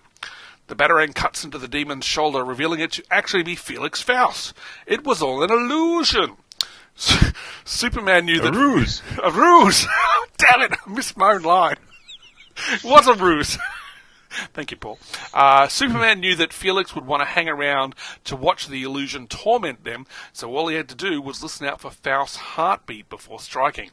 [0.68, 4.54] The batarang cuts into the demon's shoulder, revealing it to actually be Felix Faust.
[4.86, 6.38] It was all an illusion.
[7.66, 8.54] Superman knew that.
[8.56, 9.02] A ruse.
[9.24, 9.88] A ruse!
[10.38, 11.78] Damn it, I missed my own line.
[12.72, 13.58] It was a ruse.
[14.54, 15.00] Thank you, Paul.
[15.34, 17.96] Uh, Superman knew that Felix would want to hang around
[18.26, 21.82] to watch the illusion torment them, so all he had to do was listen out
[21.82, 23.92] for Faust's heartbeat before striking.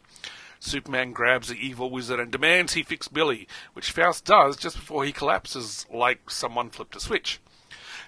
[0.61, 5.05] Superman grabs the evil wizard and demands he fix Billy, which Faust does just before
[5.05, 7.41] he collapses like someone flipped a switch.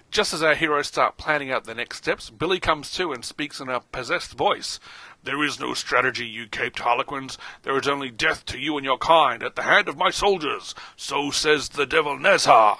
[0.09, 3.59] Just as our heroes start planning out the next steps, Billy comes to and speaks
[3.59, 4.79] in a possessed voice.
[5.23, 7.37] There is no strategy, you caped harlequins.
[7.63, 10.73] There is only death to you and your kind at the hand of my soldiers.
[10.95, 12.77] So says the devil Nezha.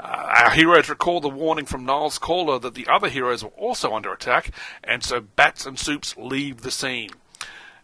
[0.00, 3.94] Uh, our heroes recall the warning from Niles Caulder that the other heroes were also
[3.94, 4.50] under attack,
[4.82, 7.10] and so Bats and Soups leave the scene.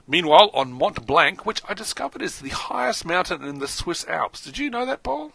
[0.09, 4.43] Meanwhile, on Mont Blanc, which I discovered is the highest mountain in the Swiss Alps.
[4.43, 5.33] Did you know that, Paul?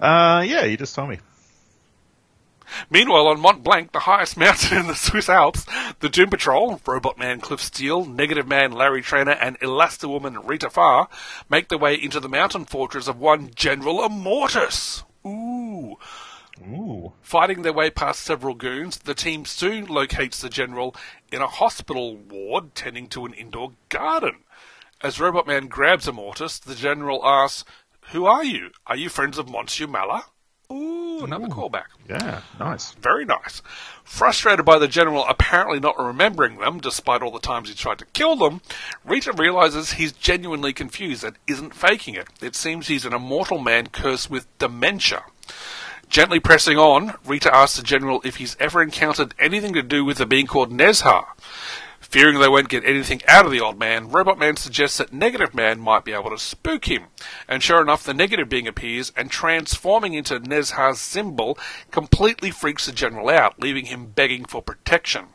[0.00, 1.18] Uh, yeah, you just told me.
[2.90, 5.66] Meanwhile, on Mont Blanc, the highest mountain in the Swiss Alps,
[6.00, 11.08] the Doom Patrol, Robot Man Cliff Steele, Negative Man Larry Trainer, and Elasti-Woman Rita Farr
[11.48, 15.02] make their way into the mountain fortress of one General Immortus.
[15.26, 15.96] Ooh.
[16.62, 17.12] Ooh.
[17.22, 20.94] Fighting their way past several goons, the team soon locates the general
[21.32, 24.44] in a hospital ward tending to an indoor garden.
[25.00, 27.64] As Robot Man grabs Immortus, the general asks,
[28.12, 28.70] Who are you?
[28.86, 30.26] Are you friends of Monsieur Mallah?
[30.70, 31.86] Ooh, another callback.
[32.08, 32.92] Yeah, nice.
[32.92, 33.60] Very nice.
[34.04, 38.06] Frustrated by the general apparently not remembering them, despite all the times he tried to
[38.06, 38.60] kill them,
[39.04, 42.28] Rita realizes he's genuinely confused and isn't faking it.
[42.40, 45.24] It seems he's an immortal man cursed with dementia.
[46.08, 50.18] Gently pressing on, Rita asks the general if he's ever encountered anything to do with
[50.18, 51.26] the being called Nezha.
[52.10, 55.54] Fearing they won't get anything out of the old man, Robot Man suggests that Negative
[55.54, 57.04] Man might be able to spook him.
[57.46, 61.56] And sure enough, the negative being appears and transforming into Nezha's symbol
[61.92, 65.26] completely freaks the general out, leaving him begging for protection.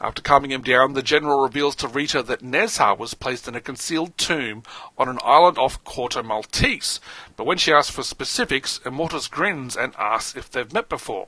[0.00, 3.60] After calming him down, the general reveals to Rita that Nezha was placed in a
[3.60, 4.62] concealed tomb
[4.96, 7.00] on an island off Corto Maltese.
[7.36, 11.26] But when she asks for specifics, Immortus grins and asks if they've met before.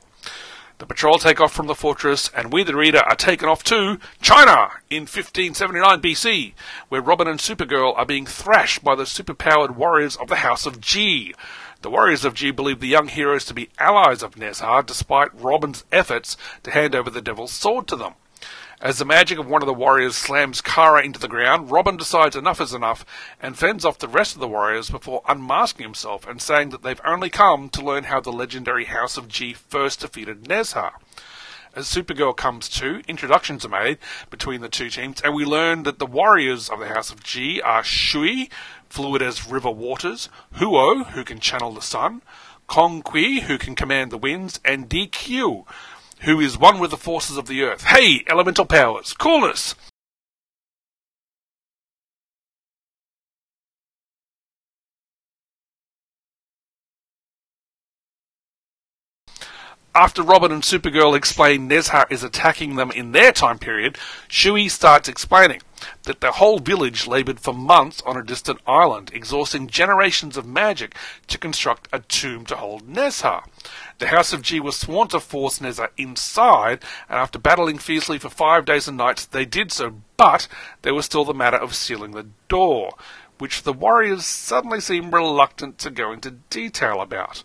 [0.79, 3.97] The patrol take off from the fortress, and we, the reader, are taken off to
[4.21, 6.53] China in 1579 BC,
[6.89, 10.79] where Robin and Supergirl are being thrashed by the superpowered warriors of the House of
[10.79, 11.33] G.
[11.81, 15.83] The warriors of G believe the young heroes to be allies of Nezha, despite Robin's
[15.91, 18.13] efforts to hand over the Devil's Sword to them.
[18.79, 22.35] As the magic of one of the warriors slams Kara into the ground, Robin decides
[22.35, 23.03] enough is enough
[23.41, 27.01] and fends off the rest of the warriors before unmasking himself and saying that they've
[27.03, 30.91] only come to learn how the legendary House of G first defeated Nezha.
[31.75, 33.97] As Supergirl comes to, introductions are made
[34.29, 37.59] between the two teams, and we learn that the warriors of the House of G
[37.59, 38.47] are Shui,
[38.89, 42.21] fluid as river waters, Huo, who can channel the sun,
[42.67, 45.65] Kong Kui, who can command the winds, and DQ,
[46.21, 47.83] who is one with the forces of the earth.
[47.83, 49.75] Hey, elemental powers, coolness!
[59.97, 65.09] After Robin and Supergirl explain Nezha is attacking them in their time period, Shui starts
[65.09, 65.61] explaining
[66.03, 70.95] that the whole village labored for months on a distant island, exhausting generations of magic
[71.27, 73.43] to construct a tomb to hold Nezha.
[73.99, 78.29] The House of G was sworn to force Nezha inside, and after battling fiercely for
[78.29, 80.47] five days and nights, they did so, but
[80.81, 82.93] there was still the matter of sealing the door,
[83.37, 87.43] which the warriors suddenly seemed reluctant to go into detail about.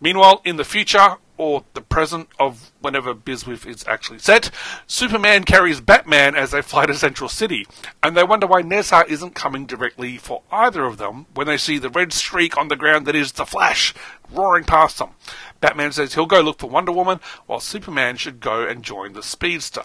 [0.00, 4.50] Meanwhile, in the future, or the present of whenever Biswiff is actually set,
[4.86, 7.66] Superman carries Batman as they fly to Central City,
[8.02, 11.78] and they wonder why Nezha isn't coming directly for either of them when they see
[11.78, 13.94] the red streak on the ground that is the Flash
[14.30, 15.10] roaring past them.
[15.60, 19.22] Batman says he'll go look for Wonder Woman, while Superman should go and join the
[19.22, 19.84] Speedster.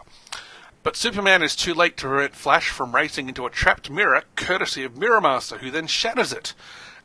[0.81, 4.83] But Superman is too late to prevent Flash from racing into a trapped mirror, courtesy
[4.83, 6.53] of Mirror Master, who then shatters it.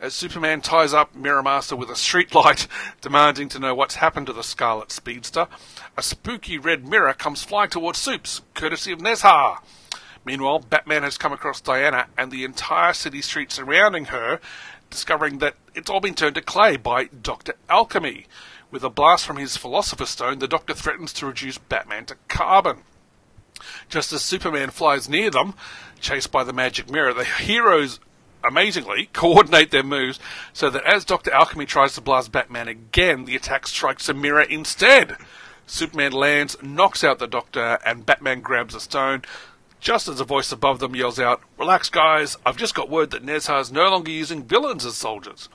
[0.00, 2.68] As Superman ties up Mirror Master with a streetlight,
[3.00, 5.48] demanding to know what's happened to the Scarlet Speedster,
[5.96, 9.58] a spooky red mirror comes flying towards Supes, courtesy of Nezha.
[10.24, 14.38] Meanwhile, Batman has come across Diana and the entire city street surrounding her,
[14.88, 17.54] discovering that it's all been turned to clay by Dr.
[17.68, 18.26] Alchemy.
[18.70, 22.82] With a blast from his Philosopher's Stone, the Doctor threatens to reduce Batman to carbon.
[23.88, 25.54] Just as Superman flies near them,
[25.98, 27.98] chased by the magic mirror, the heroes
[28.46, 30.18] amazingly coordinate their moves
[30.52, 31.32] so that as Dr.
[31.32, 35.16] Alchemy tries to blast Batman again, the attack strikes the mirror instead.
[35.66, 39.22] Superman lands, knocks out the Doctor, and Batman grabs a stone.
[39.80, 43.24] Just as a voice above them yells out, Relax, guys, I've just got word that
[43.24, 45.48] Nezha is no longer using villains as soldiers.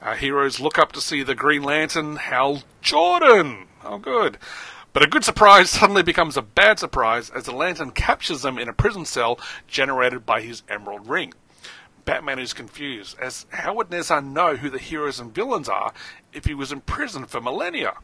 [0.00, 3.66] Our heroes look up to see the Green Lantern, Hal Jordan.
[3.82, 4.38] Oh, good.
[4.92, 8.68] But a good surprise suddenly becomes a bad surprise as the Lantern captures them in
[8.68, 11.32] a prison cell generated by his Emerald Ring.
[12.06, 15.92] Batman is confused, as how would Nezha know who the heroes and villains are
[16.32, 17.94] if he was in prison for millennia?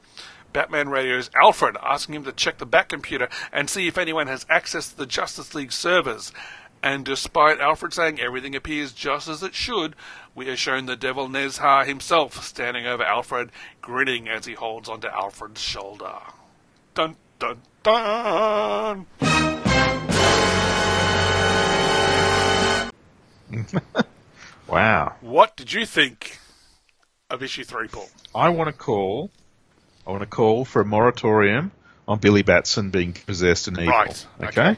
[0.53, 4.45] Batman radios Alfred, asking him to check the Bat computer and see if anyone has
[4.51, 6.33] access to the Justice League servers.
[6.83, 9.95] And despite Alfred saying everything appears just as it should,
[10.35, 15.07] we are shown the devil Nezha himself standing over Alfred, grinning as he holds onto
[15.07, 16.19] Alfred's shoulder.
[16.95, 19.62] Dun dun dun!
[24.69, 25.17] Wow.
[25.21, 26.38] What did you think
[27.29, 28.09] of issue three, Paul?
[28.35, 29.31] I want to call.
[30.07, 31.73] I want to call for a moratorium
[32.09, 33.93] on Billy Batson being possessed and evil.
[33.93, 34.61] Right, Okay?
[34.71, 34.77] okay.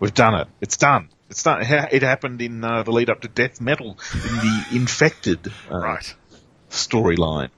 [0.00, 0.48] We've done it.
[0.60, 1.08] It's done.
[1.28, 1.60] It's done.
[1.62, 6.14] It happened in uh, the lead up to Death Metal in the Infected uh, Right.
[6.70, 7.50] storyline.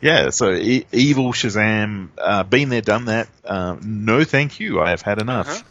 [0.00, 3.28] Yeah, so e- evil Shazam, uh, been there, done that.
[3.44, 4.80] Uh, no, thank you.
[4.80, 5.64] I have had enough.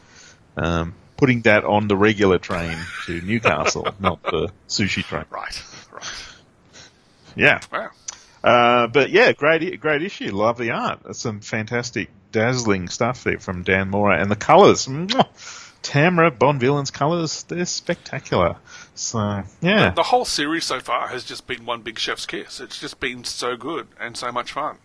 [0.58, 0.68] Uh-huh.
[0.82, 5.26] Um, putting that on the regular train to Newcastle, not the sushi train.
[5.30, 5.64] Right.
[5.92, 6.14] Right.
[7.36, 7.60] Yeah.
[7.72, 7.90] Wow.
[8.44, 10.32] Uh, but yeah, great, great issue.
[10.32, 11.16] Love the art.
[11.16, 14.88] Some fantastic, dazzling stuff there from Dan Mora, and the colours.
[15.84, 17.44] Tamra Bonvillain's colours.
[17.44, 18.58] They're spectacular.
[18.96, 22.60] So yeah, The whole series so far has just been one big chef's kiss.
[22.60, 24.78] It's just been so good and so much fun.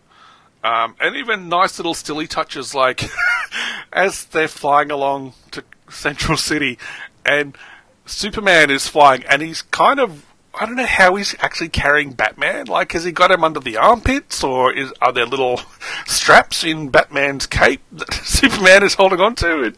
[0.63, 3.03] Um, and even nice little stilly touches like
[3.93, 5.63] as they're flying along to
[5.93, 6.77] Central City
[7.25, 7.57] and
[8.05, 10.25] Superman is flying and he's kind of
[10.55, 12.67] I don't know how he's actually carrying Batman.
[12.67, 15.59] Like, has he got him under the armpits, or is are there little
[16.05, 19.63] straps in Batman's cape that Superman is holding on to?
[19.63, 19.77] It,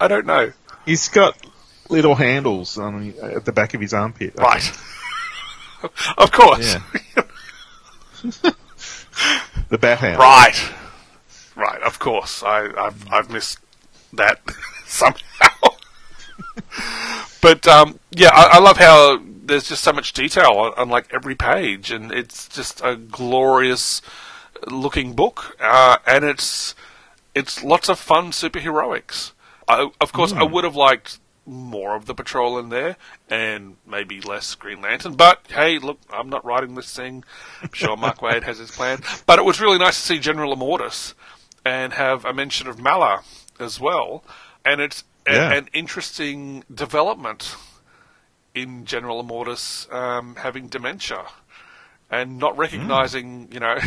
[0.00, 0.52] I don't know.
[0.84, 1.36] he's got
[1.88, 4.34] little handles on at the back of his armpit.
[4.36, 4.72] I Right.
[6.18, 6.76] of course.
[9.68, 10.20] The bat handle.
[10.20, 10.72] Right.
[11.54, 12.42] Right, of course.
[12.42, 13.58] I, I've, I've missed
[14.12, 14.40] that
[14.86, 15.45] somehow.
[17.42, 21.12] but, um, yeah, I, I love how there's just so much detail on, on, like,
[21.12, 24.02] every page, and it's just a glorious
[24.66, 26.74] looking book, uh, and it's,
[27.34, 29.32] it's lots of fun superheroics.
[29.68, 32.96] I, of course, I would have liked more of the patrol in there
[33.30, 35.14] and maybe less Green Lantern.
[35.14, 37.24] But hey, look, I'm not writing this thing.
[37.62, 39.00] I'm sure Mark Waid has his plan.
[39.26, 41.14] But it was really nice to see General Immortus
[41.64, 43.22] and have a mention of Mallah
[43.60, 44.24] as well.
[44.64, 45.52] And it's Yeah.
[45.52, 47.56] an interesting development
[48.54, 51.26] in General Immortus um, having dementia
[52.10, 53.78] and not recognizing, you know,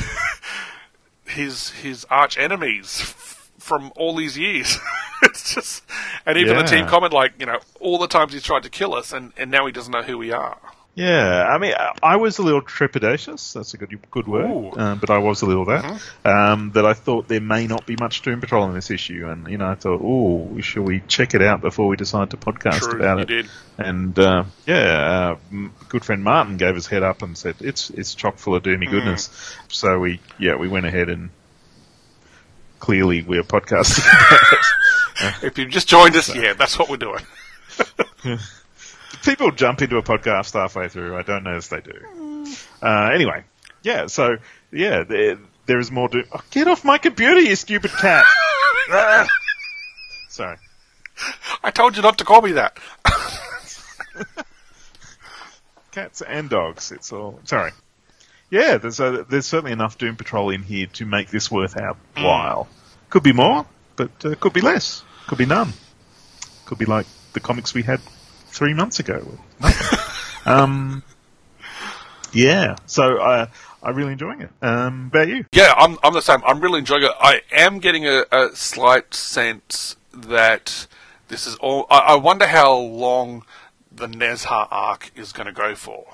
[1.25, 4.77] his his arch enemies f- from all these years.
[5.23, 5.83] it's just,
[6.25, 6.89] and even the team Yeah.
[6.89, 9.65] comment like, you know, all the times he's tried to kill us, and, and now
[9.65, 10.57] he doesn't know who we are.
[10.95, 11.73] Yeah, I mean,
[12.03, 13.53] I- was a little trepidatious.
[13.53, 14.77] That's a good good word.
[14.77, 16.01] Um, but I was a little that.
[16.25, 19.47] Um, that I thought there may not be much Doom Patrol in this issue, and
[19.47, 22.79] you know, I thought, oh, should we check it out before we decide to podcast
[22.79, 23.27] True, about it?
[23.27, 23.47] did.
[23.77, 28.13] And uh, yeah, uh, good friend Martin gave his head up and said it's it's
[28.13, 29.29] chock full of doomy goodness.
[29.69, 31.29] So we yeah we went ahead and
[32.79, 34.05] clearly we're podcasting.
[35.21, 35.47] about it.
[35.47, 37.23] If you've just joined us, yeah, that's what we're doing.
[39.23, 41.17] people jump into a podcast halfway through.
[41.17, 42.45] I don't know if they do.
[42.81, 43.43] Uh, anyway,
[43.83, 44.07] yeah.
[44.07, 44.37] So
[44.71, 46.07] yeah, there, there is more.
[46.07, 48.25] Do- oh, get off my computer, you stupid cat!
[48.91, 49.27] Ah.
[50.29, 50.57] Sorry.
[51.63, 52.77] I told you not to call me that.
[55.91, 56.91] Cats and dogs.
[56.91, 57.71] It's all sorry.
[58.49, 61.97] yeah, there's a, there's certainly enough Doom Patrol in here to make this worth our
[62.15, 62.67] while.
[63.09, 65.03] Could be more, but uh, could be less.
[65.27, 65.73] Could be none.
[66.65, 67.99] Could be like the comics we had
[68.49, 69.25] three months ago.
[69.25, 71.03] with um,
[72.33, 73.47] yeah, so uh,
[73.81, 74.51] I'm really enjoying it.
[74.61, 75.45] Um, about you?
[75.51, 76.41] Yeah, I'm, I'm the same.
[76.45, 77.11] I'm really enjoying it.
[77.19, 80.87] I am getting a, a slight sense that
[81.27, 81.87] this is all.
[81.89, 83.43] I, I wonder how long
[83.91, 86.05] the Nezha arc is going to go for,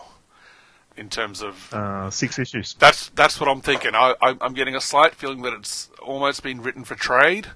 [0.96, 1.74] in terms of.
[1.74, 2.76] Uh, six issues.
[2.76, 3.96] That's that's what I'm thinking.
[3.96, 7.48] I, I, I'm getting a slight feeling that it's almost been written for trade.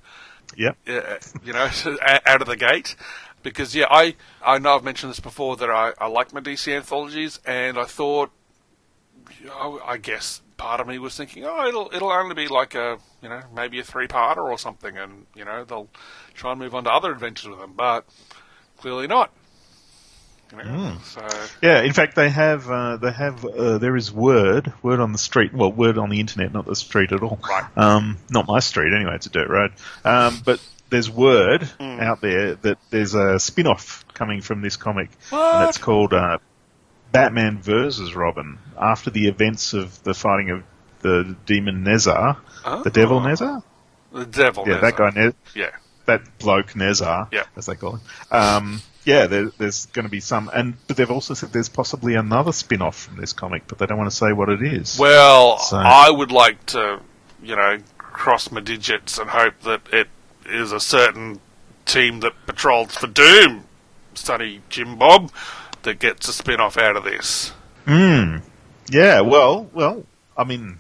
[0.57, 0.77] Yep.
[0.87, 1.01] uh,
[1.43, 1.69] you know,
[2.25, 2.95] out of the gate.
[3.43, 6.75] Because yeah, I I know I've mentioned this before that I, I like my DC
[6.75, 8.31] anthologies, and I thought,
[9.51, 12.97] I, I guess part of me was thinking, oh, it'll it'll only be like a
[13.23, 15.89] you know maybe a three parter or something, and you know they'll
[16.33, 18.05] try and move on to other adventures with them, but
[18.77, 19.31] clearly not.
[20.51, 21.27] You know, So
[21.61, 25.19] Yeah, in fact, they have uh, they have uh, there is word word on the
[25.19, 25.53] street.
[25.53, 27.39] Well, word on the internet, not the street at all.
[27.47, 27.65] Right.
[27.77, 29.15] Um, not my street anyway.
[29.15, 29.73] It's a dirt road.
[30.03, 30.59] Um, but
[30.89, 31.99] there's word Hmm.
[31.99, 35.55] out there that there's a spin-off coming from this comic, What?
[35.55, 36.39] and it's called uh,
[37.11, 38.57] Batman versus Robin.
[38.79, 40.63] After the events of the fighting of
[41.01, 42.37] the demon Nezha,
[42.83, 43.21] the devil Oh.
[43.21, 43.63] Nezha.
[44.11, 44.65] the devil.
[44.67, 45.11] Yeah, that guy.
[45.15, 45.69] Ne- Yeah.
[46.05, 47.43] that bloke Nezha, Yeah.
[47.55, 48.01] as they call him.
[48.31, 52.15] Um, yeah, there, there's going to be some, and but they've also said there's possibly
[52.15, 54.97] another spin-off from this comic, but they don't want to say what it is.
[54.99, 56.99] Well, So- I would like to,
[57.43, 60.09] you know, cross my digits and hope that it
[60.49, 61.39] is a certain
[61.85, 63.65] team that patrols for Doom,
[64.13, 65.31] study Jim Bob,
[65.83, 67.51] that gets a spin off out of this.
[67.85, 68.41] Mm.
[68.89, 70.05] Yeah, well, well,
[70.37, 70.79] I mean,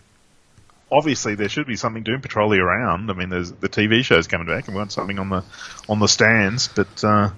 [0.91, 3.09] obviously there should be something Doom Patrol around.
[3.09, 5.43] I mean, there's the TV show's coming back, and we want something on the
[5.87, 6.67] on the stands.
[6.67, 7.29] But uh,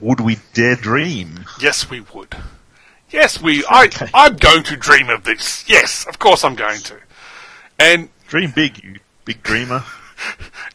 [0.00, 1.44] would we dare dream?
[1.60, 2.36] Yes, we would.
[3.10, 3.64] Yes, we.
[3.68, 3.90] I.
[4.14, 5.68] I'm going to dream of this.
[5.68, 6.96] Yes, of course I'm going to.
[7.78, 9.84] And Dream big, you big dreamer.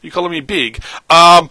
[0.02, 0.82] You calling me big.
[1.08, 1.50] Um,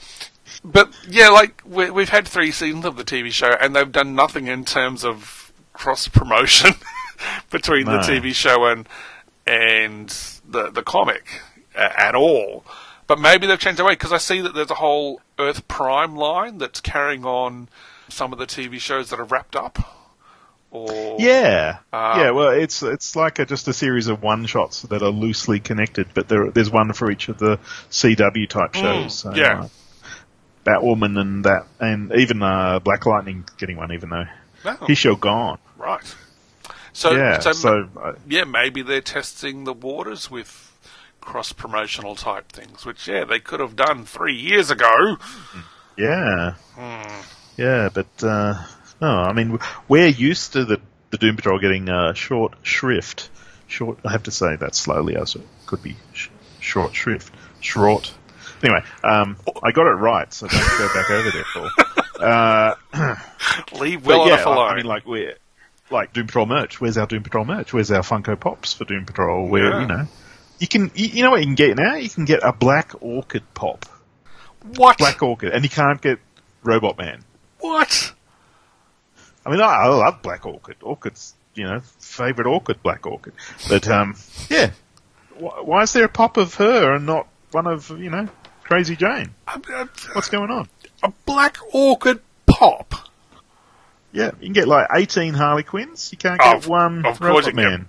[0.63, 4.13] but yeah, like we, we've had three seasons of the TV show, and they've done
[4.15, 6.73] nothing in terms of cross promotion
[7.49, 8.87] between the TV show and
[9.47, 10.09] and
[10.47, 11.41] the the comic
[11.75, 12.63] at all.
[13.07, 16.15] But maybe they've changed their way because I see that there's a whole Earth Prime
[16.15, 17.67] line that's carrying on
[18.07, 20.00] some of the TV shows that are wrapped up.
[20.71, 22.31] Or Yeah, Um, yeah.
[22.31, 26.07] Well, it's it's like a, just a series of one shots that are loosely connected,
[26.13, 27.59] but there, there's one for each of the
[27.89, 29.13] CW type shows.
[29.13, 29.63] so, Mm, yeah.
[29.63, 29.67] uh,
[30.65, 34.25] Batwoman and that, and even uh, Black Lightning getting one, even though
[34.63, 35.57] Oh, he's still gone.
[35.77, 36.15] right.
[36.93, 37.39] So, yeah.
[37.39, 40.67] so, So, uh, yeah, maybe they're testing the waters with
[41.19, 45.17] cross promotional type things, which yeah, they could have done three years ago.
[45.97, 47.21] yeah, Hmm.
[47.57, 47.89] yeah.
[47.93, 48.63] But uh,
[49.01, 50.79] no, I mean we're used to the
[51.09, 53.29] the Doom Patrol getting uh, short shrift.
[53.67, 53.99] Short.
[54.05, 56.29] I have to say that slowly, as it could be sh-
[56.59, 57.33] short shrift.
[57.61, 58.13] Short.
[58.63, 61.69] Anyway, um, I got it right, so don't go back over there, Paul.
[62.21, 62.75] Uh,
[63.79, 64.69] Leave well yeah, enough alone.
[64.71, 65.33] I mean, like we're
[65.89, 66.79] like Doom Patrol merch.
[66.79, 67.73] Where's our Doom Patrol merch?
[67.73, 69.47] Where's our Funko Pops for Doom Patrol?
[69.47, 69.81] Where Yeah.
[69.81, 70.07] you know,
[70.59, 71.95] you can you, you know what you can get now?
[71.95, 73.85] You can get a Black Orchid pop,
[74.75, 74.99] what?
[74.99, 76.19] Black Orchid, and you can't get
[76.63, 77.23] Robot Man.
[77.59, 78.13] What?
[79.45, 80.77] I mean, I, I love Black Orchid.
[80.81, 83.33] Orchid's you know favorite orchid, Black Orchid.
[83.67, 84.15] But um,
[84.49, 84.71] yeah,
[85.37, 88.27] why, why is there a pop of her and not one of you know
[88.63, 89.31] Crazy Jane?
[90.13, 90.69] What's going on?
[91.03, 92.93] a black orchid pop.
[94.13, 96.09] Yeah, you can get like eighteen Harley Quinns.
[96.11, 97.87] You can't get one of course Robot you can get- Man.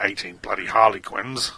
[0.00, 1.52] Eighteen bloody Harley Quinns.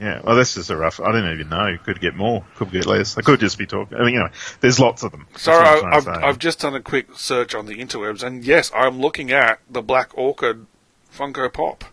[0.00, 1.00] Yeah, well, this is a rough.
[1.00, 1.76] I don't even know.
[1.84, 2.44] Could get more.
[2.56, 3.18] Could get less.
[3.18, 3.98] I could just be talking.
[3.98, 4.30] I mean, anyway,
[4.60, 5.26] there's lots of them.
[5.36, 6.06] Sorry, I, I've.
[6.08, 9.82] I've just done a quick search on the interwebs, and yes, I'm looking at the
[9.82, 10.66] black orchid
[11.12, 11.84] Funko Pop.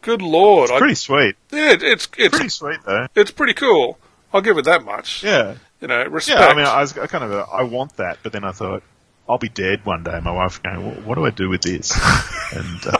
[0.00, 0.70] Good lord!
[0.70, 1.36] I, pretty sweet.
[1.52, 3.06] yeah, it's it's Pretty sweet though.
[3.14, 3.98] it's pretty cool.
[4.32, 5.22] I'll give it that much.
[5.22, 6.40] Yeah, You know, respect.
[6.40, 6.46] yeah.
[6.46, 8.82] I mean, I was I kind of uh, I want that, but then I thought
[9.28, 10.18] I'll be dead one day.
[10.20, 11.92] My wife going, "What, what do I do with this?"
[12.56, 12.98] and uh,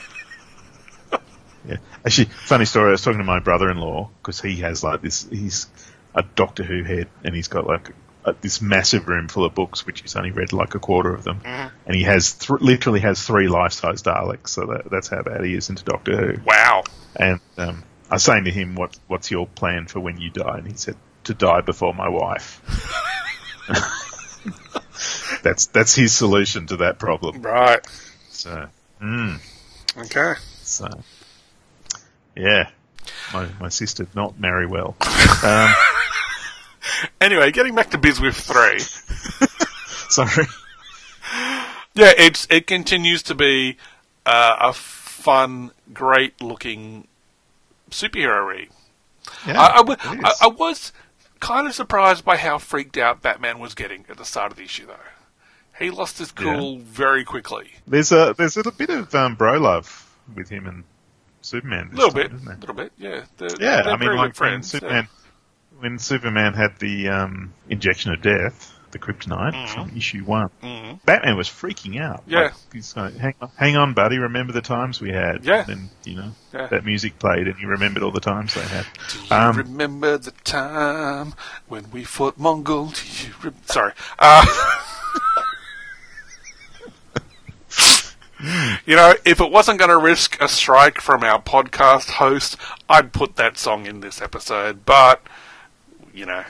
[1.66, 2.88] yeah, actually, funny story.
[2.88, 5.26] I was talking to my brother-in-law because he has like this.
[5.30, 5.66] He's
[6.14, 7.90] a Doctor Who head, and he's got like
[8.24, 11.24] uh, this massive room full of books, which he's only read like a quarter of
[11.24, 14.48] them, and he has th- literally has three life-size Daleks.
[14.48, 16.42] So that, that's how bad he is into Doctor Who.
[16.44, 16.82] wow.
[17.16, 20.58] And um, I was saying to him, "What what's your plan for when you die?"
[20.58, 22.60] And he said, "To die before my wife."
[25.42, 27.42] that's that's his solution to that problem.
[27.42, 27.84] Right.
[28.30, 28.68] So,
[29.00, 29.38] mm,
[29.96, 30.34] Okay.
[30.62, 30.88] so
[32.36, 32.70] yeah,
[33.32, 34.96] my my sister did not marry well.
[35.44, 35.72] Um,
[37.20, 38.78] Anyway, getting back to Biswiff three.
[40.08, 40.46] sorry.
[41.94, 43.76] Yeah, it's it continues to be
[44.26, 47.06] uh, a fun, great looking
[47.90, 48.68] superhero read.
[49.46, 50.24] Yeah, I, I w- it is.
[50.24, 50.92] I- I was
[51.40, 54.64] kind of surprised by how freaked out Batman was getting at the start of the
[54.64, 54.96] issue, though.
[55.78, 57.74] He lost his cool very quickly.
[57.86, 60.84] There's a there's a bit of um, bro love with him and
[61.42, 61.90] Superman.
[61.92, 63.24] A little time, bit, isn't little bit, yeah.
[63.36, 64.72] They're, Yeah, they're I mean, like friends.
[64.72, 65.08] when Superman,
[65.78, 70.50] when Superman had the um, injection of death, the kryptonite from issue one,
[71.06, 72.20] Batman was freaking out.
[72.22, 72.30] Mm-hmm.
[72.30, 72.40] Yeah.
[72.42, 74.18] Like, he's like, hang on, hang on, buddy.
[74.18, 75.44] Remember the times we had?
[75.46, 75.64] Yeah.
[75.66, 76.66] And you know Yeah.
[76.66, 78.84] that music played, and he remembered all the times they had.
[79.08, 81.32] Do you Um, remember the time
[81.68, 82.92] when we fought Mongul?
[82.94, 83.92] Do you re- Sorry.
[84.18, 84.44] Uh,
[88.86, 92.56] you know, if it wasn't going to risk a strike from our podcast host,
[92.88, 94.84] I'd put that song in this episode.
[94.84, 95.22] But
[96.12, 96.44] you know,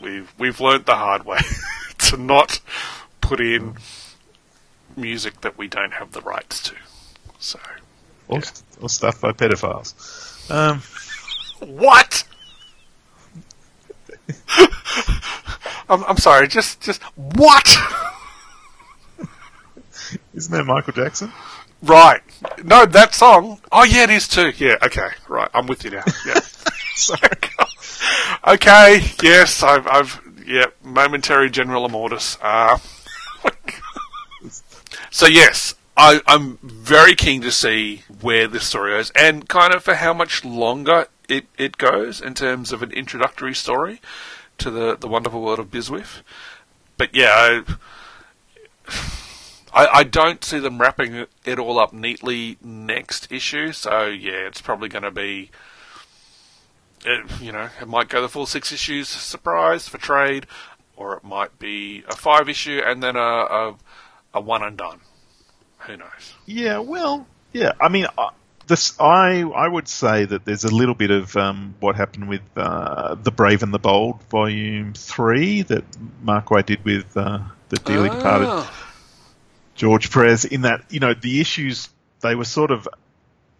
[0.00, 1.38] we've we've learnt the hard way
[1.98, 2.60] to not
[3.20, 3.76] put in
[4.96, 6.74] music that we don't have the rights to.
[7.38, 7.58] So
[8.28, 8.40] or,
[8.80, 10.50] or stuff by pedophiles.
[10.50, 10.82] Um,
[11.60, 12.24] What?
[15.88, 16.48] I'm, I'm sorry.
[16.48, 17.76] Just, just what?
[20.34, 21.32] isn't that Michael Jackson?
[21.82, 22.20] right.
[22.64, 23.60] No, that song.
[23.70, 24.52] Oh yeah, it is too.
[24.56, 24.76] Yeah.
[24.82, 25.08] Okay.
[25.28, 25.48] Right.
[25.54, 26.04] I'm with you now.
[26.26, 26.34] Yeah.
[26.94, 27.20] sorry.
[28.46, 29.02] okay.
[29.22, 29.62] Yes.
[29.62, 29.86] I've.
[29.86, 30.20] I've.
[30.46, 30.66] Yeah.
[30.82, 32.38] Momentary general immortus.
[32.40, 32.78] Uh,
[35.10, 35.74] so yes.
[36.00, 40.14] I, I'm very keen to see where this story goes and kind of for how
[40.14, 44.00] much longer it, it goes in terms of an introductory story
[44.58, 46.22] to the, the wonderful world of Biswiff.
[46.96, 47.62] But yeah, I,
[49.78, 53.70] I, I don't see them wrapping it, all up neatly next issue.
[53.72, 55.50] So yeah, it's probably going to be,
[57.04, 60.46] it, you know, it might go the full six issues surprise for trade,
[60.96, 63.74] or it might be a five issue and then a, a,
[64.34, 64.98] a one and done.
[65.86, 66.34] Who knows?
[66.44, 67.72] Yeah, well, yeah.
[67.80, 68.30] I mean, I-
[68.66, 72.42] this I I would say that there's a little bit of um, what happened with
[72.54, 75.84] uh, the Brave and the Bold, Volume Three, that
[76.22, 77.38] Mark Waid did with uh,
[77.70, 78.87] the dearly departed Ah.
[79.78, 80.44] George Perez.
[80.44, 81.88] In that, you know, the issues
[82.20, 82.86] they were sort of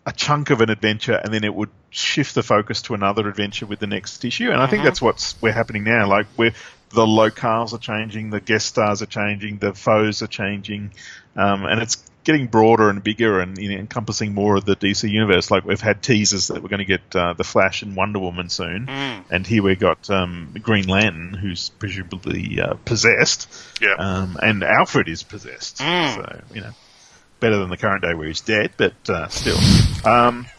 [0.05, 3.67] a chunk of an adventure, and then it would shift the focus to another adventure
[3.67, 4.51] with the next issue.
[4.51, 6.09] And I think that's what's we're happening now.
[6.09, 6.55] Like we're
[6.91, 10.93] the locales are changing, the guest stars are changing, the foes are changing,
[11.37, 15.09] um, and it's getting broader and bigger and you know, encompassing more of the DC
[15.11, 15.51] universe.
[15.51, 18.49] Like we've had teasers that we're going to get uh, the Flash and Wonder Woman
[18.51, 23.49] soon, and here we've got um, Green Lantern, who's presumably uh, possessed,
[23.81, 23.95] Yeah.
[23.99, 25.79] um, and Alfred is possessed.
[25.79, 26.73] So you know,
[27.41, 29.59] better than the current day where he's dead, but uh, still.
[30.05, 30.47] Um,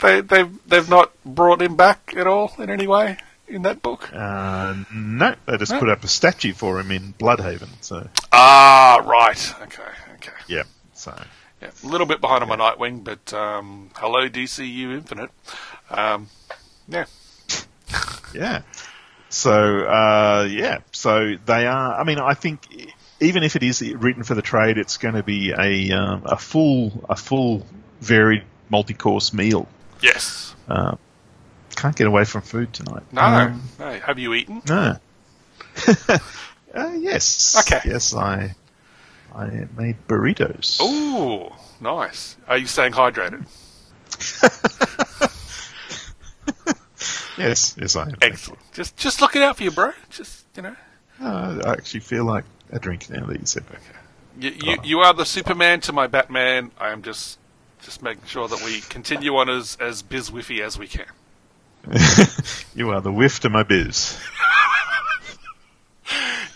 [0.00, 3.18] They they've they've not brought him back at all in any way
[3.52, 4.10] in that book.
[4.12, 7.68] uh, no, they just put up a statue for him in Blüdhaven.
[7.80, 9.54] So Ah, right.
[9.62, 9.82] Okay,
[10.14, 10.32] okay.
[10.48, 10.62] yeah,
[10.94, 11.14] so.
[11.60, 15.30] Yeah, a little bit behind on my Nightwing, but um, hello DCU Infinite.
[15.90, 16.28] Um,
[16.88, 17.04] yeah,
[18.34, 18.62] Yeah.
[19.28, 19.52] So
[19.86, 22.00] uh, yeah, so they are.
[22.00, 22.66] I mean, I think
[23.20, 26.36] even if it is written for the trade, it's going to be a um, a
[26.36, 27.64] full a full
[28.00, 29.68] varied multi course meal.
[30.02, 30.54] yes.
[30.68, 30.96] Uh,
[31.76, 33.02] can't get away from food tonight.
[33.12, 33.98] No, Um, no.
[34.00, 34.62] Have you eaten?
[34.68, 34.96] no.
[35.88, 36.18] uh,
[36.98, 37.56] yes.
[37.66, 37.88] Okay.
[37.88, 38.54] Yes, I
[39.34, 40.78] I made burritos.
[40.80, 42.36] Oh, nice.
[42.46, 43.46] Are you staying hydrated?
[47.38, 48.14] Yes, yes, I am.
[48.20, 48.60] Excellent.
[48.72, 49.92] Just just looking out for you, bro.
[50.10, 50.76] Just you know,
[51.20, 53.80] Uh, I actually feel like a drink now that you said that.
[54.38, 56.72] you you, you are the Superman to my Batman.
[56.78, 57.38] I am just
[57.82, 61.06] just making sure that we continue on as as bizwiffy as we can.
[62.74, 64.18] You are the whiff to my biz.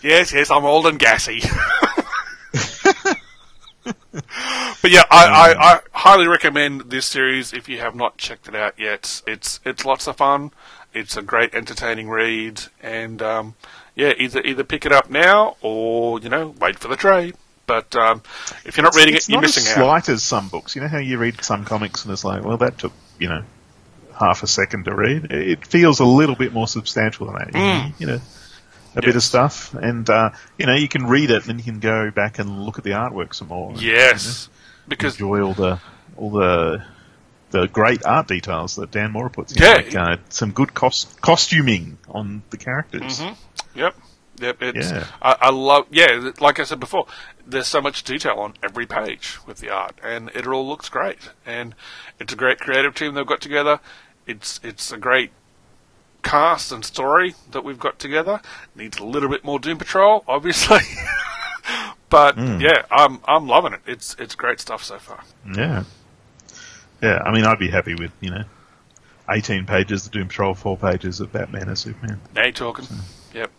[0.03, 1.41] Yes, yes, I'm old and gassy.
[3.83, 8.55] but yeah, I, I, I highly recommend this series if you have not checked it
[8.55, 9.21] out yet.
[9.25, 10.51] It's it's lots of fun.
[10.93, 13.55] It's a great entertaining read, and um,
[13.95, 17.35] yeah, either either pick it up now or you know wait for the trade.
[17.65, 18.21] But um,
[18.65, 19.83] if you're not reading it, you're not missing as out.
[19.83, 20.75] slight as some books.
[20.75, 23.43] You know how you read some comics and it's like, well, that took you know
[24.19, 25.31] half a second to read.
[25.31, 27.51] It feels a little bit more substantial than that.
[27.53, 27.99] Mm.
[27.99, 28.21] You know,
[28.95, 31.63] a bit of stuff, and uh, you know you can read it and then you
[31.63, 33.71] can go back and look at the artwork some more.
[33.71, 35.79] and, Yes, you know, because enjoy all the
[36.15, 36.83] all the
[37.51, 39.61] the great art details that Dan Mora puts in.
[39.61, 39.73] Yeah.
[39.73, 43.21] Like, uh, some good cost- costuming on the characters.
[43.75, 43.95] Yep.
[44.39, 44.57] Yep.
[44.61, 45.05] It's, Yeah.
[45.21, 45.87] I, I love.
[45.89, 47.07] Yeah, like I said before,
[47.45, 51.29] there's so much detail on every page with the art, and it all looks great.
[51.45, 51.73] And
[52.19, 53.79] it's a great creative team they've got together.
[54.27, 55.31] It's it's a great
[56.21, 58.41] cast and story that we've got together.
[58.75, 60.79] Needs a little bit more Doom Patrol, obviously,
[62.09, 62.59] But Hmm.
[62.59, 63.81] yeah, I'm I'm loving it.
[63.85, 65.23] It's it's great stuff so far.
[65.55, 65.83] Yeah.
[67.01, 68.43] Yeah, I mean, I'd be happy with, you know,
[69.29, 72.19] 18 pages of Doom Patrol, 4 pages of Batman and Superman.
[72.33, 72.87] Now you're talking.
[73.35, 73.51] Yep.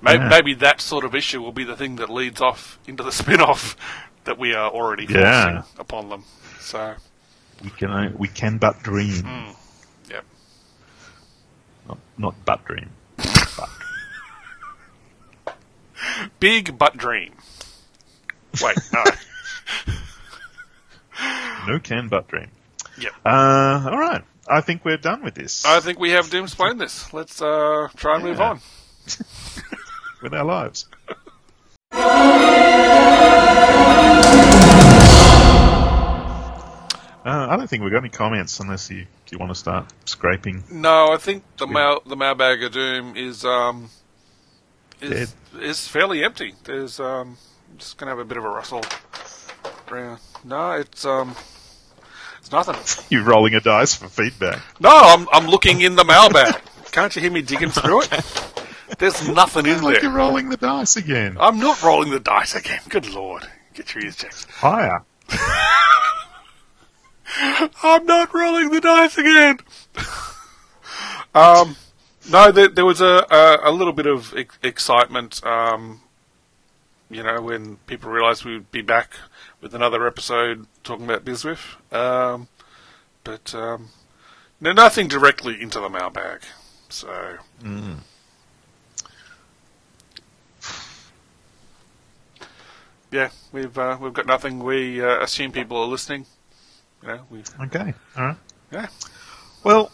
[0.00, 0.28] Maybe, Yeah.
[0.28, 3.76] maybe that sort of issue will be the thing that leads off into the spin-off
[4.24, 5.62] that we are already forcing Yeah.
[5.78, 6.24] upon them.
[6.58, 6.94] So,
[7.62, 9.26] We can, uh, we can but dream.
[9.26, 9.56] yep.
[11.88, 12.90] Not, not but dream.
[13.16, 13.68] But.
[16.40, 17.34] Big butt dream.
[18.62, 19.04] Wait, no.
[21.68, 22.48] No can butt dream.
[22.98, 23.12] yep.
[23.24, 23.28] Uh,
[23.86, 24.24] alright.
[24.48, 25.64] I think we're done with this.
[25.64, 27.12] I think we have doomsplained this.
[27.14, 28.60] Let's uh, try and move on.
[30.22, 30.86] with our lives.
[37.24, 40.62] Uh, I don't think we've got any comments unless you you want to start scraping.
[40.70, 43.88] No, I think the mail the mailbag of doom is um
[45.00, 45.10] is
[45.54, 45.62] Dead.
[45.62, 46.54] is fairly empty.
[46.64, 47.38] There's um
[47.70, 48.84] I'm just gonna have a bit of a rustle
[49.90, 50.20] around.
[50.44, 51.34] No, it's um
[52.38, 52.76] it's nothing.
[53.08, 54.60] You're rolling a dice for feedback.
[54.78, 56.60] No, I'm I'm looking in the mailbag.
[56.92, 58.52] Can't you hear me digging through it?
[58.98, 61.38] There's nothing in Like you're rolling the dice again.
[61.40, 62.80] I'm not rolling the dice again.
[62.90, 63.48] Good lord.
[63.72, 64.44] Get your ears checked.
[64.50, 65.02] Higher.
[67.82, 69.58] I'm not rolling the dice again.
[71.34, 71.76] um,
[72.30, 76.00] no, there, there was a, a, a little bit of ex- excitement, um,
[77.10, 79.14] you know, when people realised we would be back
[79.60, 81.76] with another episode talking about Biswiff.
[81.92, 82.48] Um,
[83.24, 83.88] but um,
[84.60, 86.42] no, nothing directly into the mailbag.
[86.88, 87.38] So.
[93.10, 94.60] Yeah, we've uh, we've got nothing.
[94.60, 96.24] We uh, assume people are listening.
[97.02, 97.94] You know, we Okay.
[98.16, 98.36] All right.
[98.70, 98.86] yeah.
[99.64, 99.90] Well,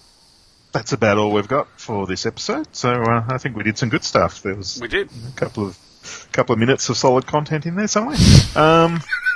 [0.72, 2.68] that's about all we've got for this episode.
[2.74, 4.42] So uh, I think we did some good stuff.
[4.42, 5.08] There was We did.
[5.28, 5.78] a couple of
[6.32, 8.16] couple of minutes of solid content in there somewhere.
[8.54, 9.00] Um,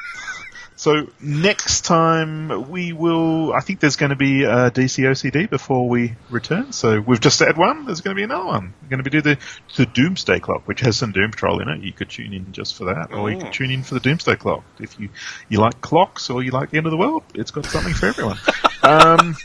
[0.83, 3.53] so next time we will.
[3.53, 6.73] I think there's going to be a DC OCD before we return.
[6.73, 7.87] So we've just had one.
[7.87, 8.75] There's going to be another one.
[8.83, 9.39] We're going to be do the
[9.77, 11.85] the Doomsday Clock, which has some Doom Patrol in it.
[11.85, 14.35] You could tune in just for that, or you could tune in for the Doomsday
[14.35, 15.11] Clock if you
[15.49, 17.23] you like clocks or you like the end of the world.
[17.33, 18.39] It's got something for everyone.
[18.83, 19.37] um,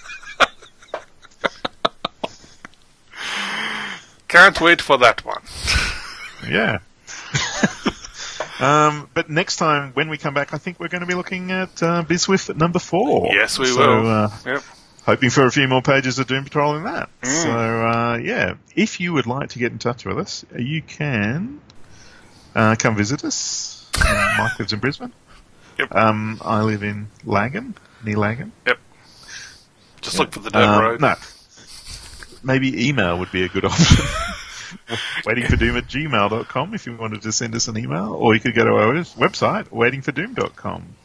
[4.27, 5.43] Can't wait for that one.
[6.49, 6.79] Yeah.
[8.60, 11.51] um, but next time, when we come back, I think we're going to be looking
[11.51, 13.34] at uh, Biswiff at number four.
[13.34, 14.08] Yes, we so, will.
[14.10, 14.64] Uh, Yep.
[15.05, 17.10] hoping for a few more pages of Doom Patrol in that.
[17.24, 21.62] So, uh, yeah, if you would like to get in touch with us, you can
[22.55, 23.89] uh, come visit us.
[23.99, 25.14] Uh, Mike lives in Brisbane.
[25.80, 25.93] Yep.
[25.95, 28.51] Um, I live in Lagan, near Lagan.
[28.66, 28.80] Yep.
[30.01, 31.01] Just look for the dirt Um, road.
[31.01, 31.16] No.
[32.43, 34.05] Maybe email would be a good option.
[35.26, 38.39] Waiting for Doom at gmail.com if you wanted to send us an email, or you
[38.41, 40.95] could go to our website, waitingfordoom.com.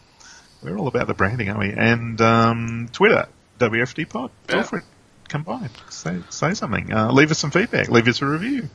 [0.63, 1.73] We're all about the branding, aren't we?
[1.73, 3.27] And um, Twitter,
[3.59, 4.31] WFD Pod.
[4.47, 4.63] Feel Yeah.
[4.65, 4.81] free
[5.29, 6.93] come by, say, say something.
[6.93, 7.89] Uh, leave us some feedback.
[7.89, 8.69] Leave us a review.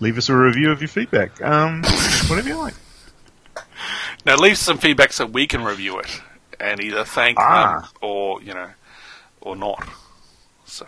[0.00, 1.40] Leave us a review of your feedback.
[1.42, 1.82] Um,
[2.28, 2.74] whatever you like.
[4.24, 6.22] Now leave some feedback so we can review it
[6.58, 7.80] and either thank Ah.
[7.80, 8.68] them or you know
[9.42, 9.86] or not.
[10.64, 10.86] So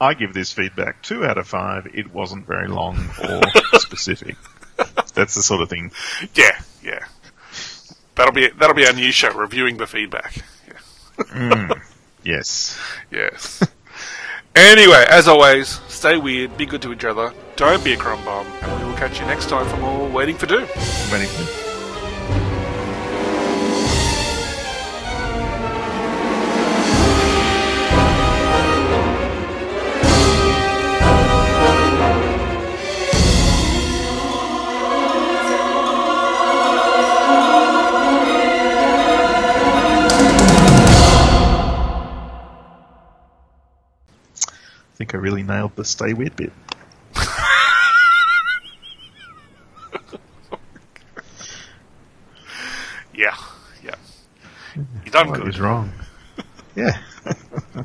[0.00, 1.86] I give this feedback two out of five.
[1.92, 3.40] It wasn't very long or
[3.80, 4.36] specific.
[5.14, 5.90] That's the sort of thing
[6.34, 7.04] yeah, yeah.
[8.14, 10.36] That'll be that'll be our new show, reviewing the feedback.
[10.66, 11.24] Yeah.
[11.24, 11.80] Mm,
[12.24, 12.78] yes.
[13.10, 13.62] Yes.
[14.54, 18.46] anyway, as always, stay weird, be good to each other, don't be a crumb bomb,
[18.62, 20.68] and we will catch you next time for more Waiting for Doom.
[21.10, 21.57] Waiting for
[44.98, 46.52] think I really nailed the stay weird bit.
[53.14, 53.34] Yeah,
[53.82, 53.94] yeah.
[55.04, 55.48] You done What good.
[55.48, 55.90] is wrong?
[56.76, 56.96] Yeah.